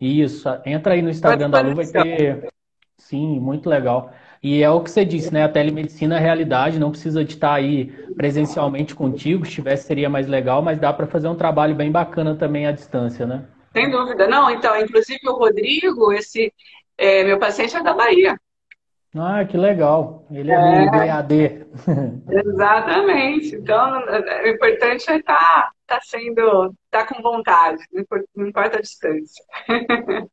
[0.00, 2.48] Isso, entra aí no Instagram da Lu, vai ter.
[2.96, 4.12] Sim, muito legal.
[4.42, 5.44] E é o que você disse, né?
[5.44, 7.86] A telemedicina é realidade, não precisa de estar aí
[8.16, 12.34] presencialmente contigo, se tivesse seria mais legal, mas dá para fazer um trabalho bem bacana
[12.34, 13.44] também à distância, né?
[13.72, 14.26] Sem dúvida.
[14.26, 16.52] Não, então, inclusive o Rodrigo, esse
[16.96, 18.38] é, meu paciente é da Bahia.
[19.16, 20.24] Ah, que legal.
[20.30, 21.66] Ele é, é do EAD.
[22.46, 23.56] Exatamente.
[23.56, 24.02] Então,
[24.44, 27.82] o importante é estar tá, tá sendo, tá com vontade,
[28.36, 29.44] não importa a distância.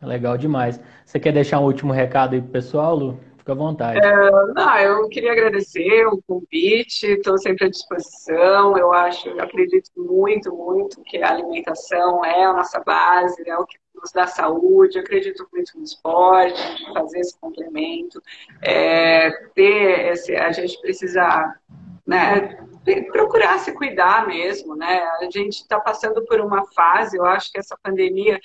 [0.00, 0.80] Legal demais.
[1.04, 3.20] Você quer deixar um último recado aí pro pessoal, Lu?
[3.38, 3.98] Fica à vontade.
[3.98, 8.76] É, não, eu queria agradecer o convite, estou sempre à disposição.
[8.76, 13.66] Eu acho, eu acredito muito, muito que a alimentação é a nossa base, é o
[13.66, 16.60] que nos dá saúde, acredito muito no esporte,
[16.92, 18.22] fazer esse complemento,
[18.62, 21.54] é, ter esse, a gente precisa
[22.06, 22.56] né,
[23.12, 25.02] procurar se cuidar mesmo, né?
[25.20, 28.40] A gente está passando por uma fase, eu acho que essa pandemia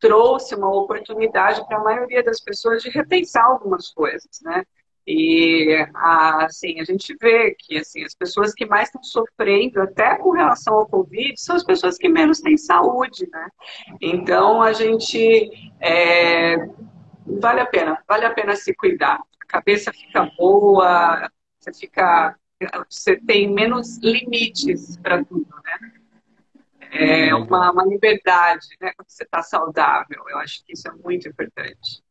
[0.00, 4.64] trouxe uma oportunidade para a maioria das pessoas de repensar algumas coisas, né?
[5.06, 10.30] E assim, a gente vê que assim, as pessoas que mais estão sofrendo, até com
[10.30, 13.48] relação ao Covid, são as pessoas que menos têm saúde, né?
[14.00, 15.50] Então a gente
[15.80, 16.56] é,
[17.26, 19.20] vale a pena, vale a pena se cuidar.
[19.40, 21.28] A cabeça fica boa,
[21.58, 22.36] você fica.
[22.88, 25.92] Você tem menos limites para tudo, né?
[26.92, 28.92] É uma, uma liberdade, né?
[28.96, 30.22] Quando você está saudável.
[30.28, 32.01] Eu acho que isso é muito importante.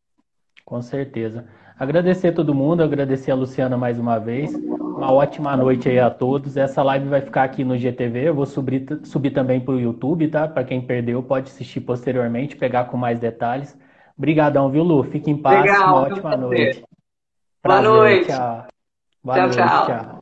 [0.72, 1.44] Com certeza.
[1.78, 4.56] Agradecer a todo mundo, agradecer a Luciana mais uma vez.
[4.56, 6.56] Uma ótima noite aí a todos.
[6.56, 8.30] Essa live vai ficar aqui no GTV.
[8.30, 10.48] Eu vou subir, subir também para o YouTube, tá?
[10.48, 13.78] Para quem perdeu, pode assistir posteriormente, pegar com mais detalhes.
[14.18, 15.04] Obrigadão, viu, Lu?
[15.04, 15.60] Fique em paz.
[15.60, 16.86] Legal, uma ótima noite.
[17.62, 18.28] Prazer, Boa noite.
[18.28, 18.68] Tchau.
[19.22, 19.86] Boa tchau, noite, tchau.
[19.88, 20.21] tchau.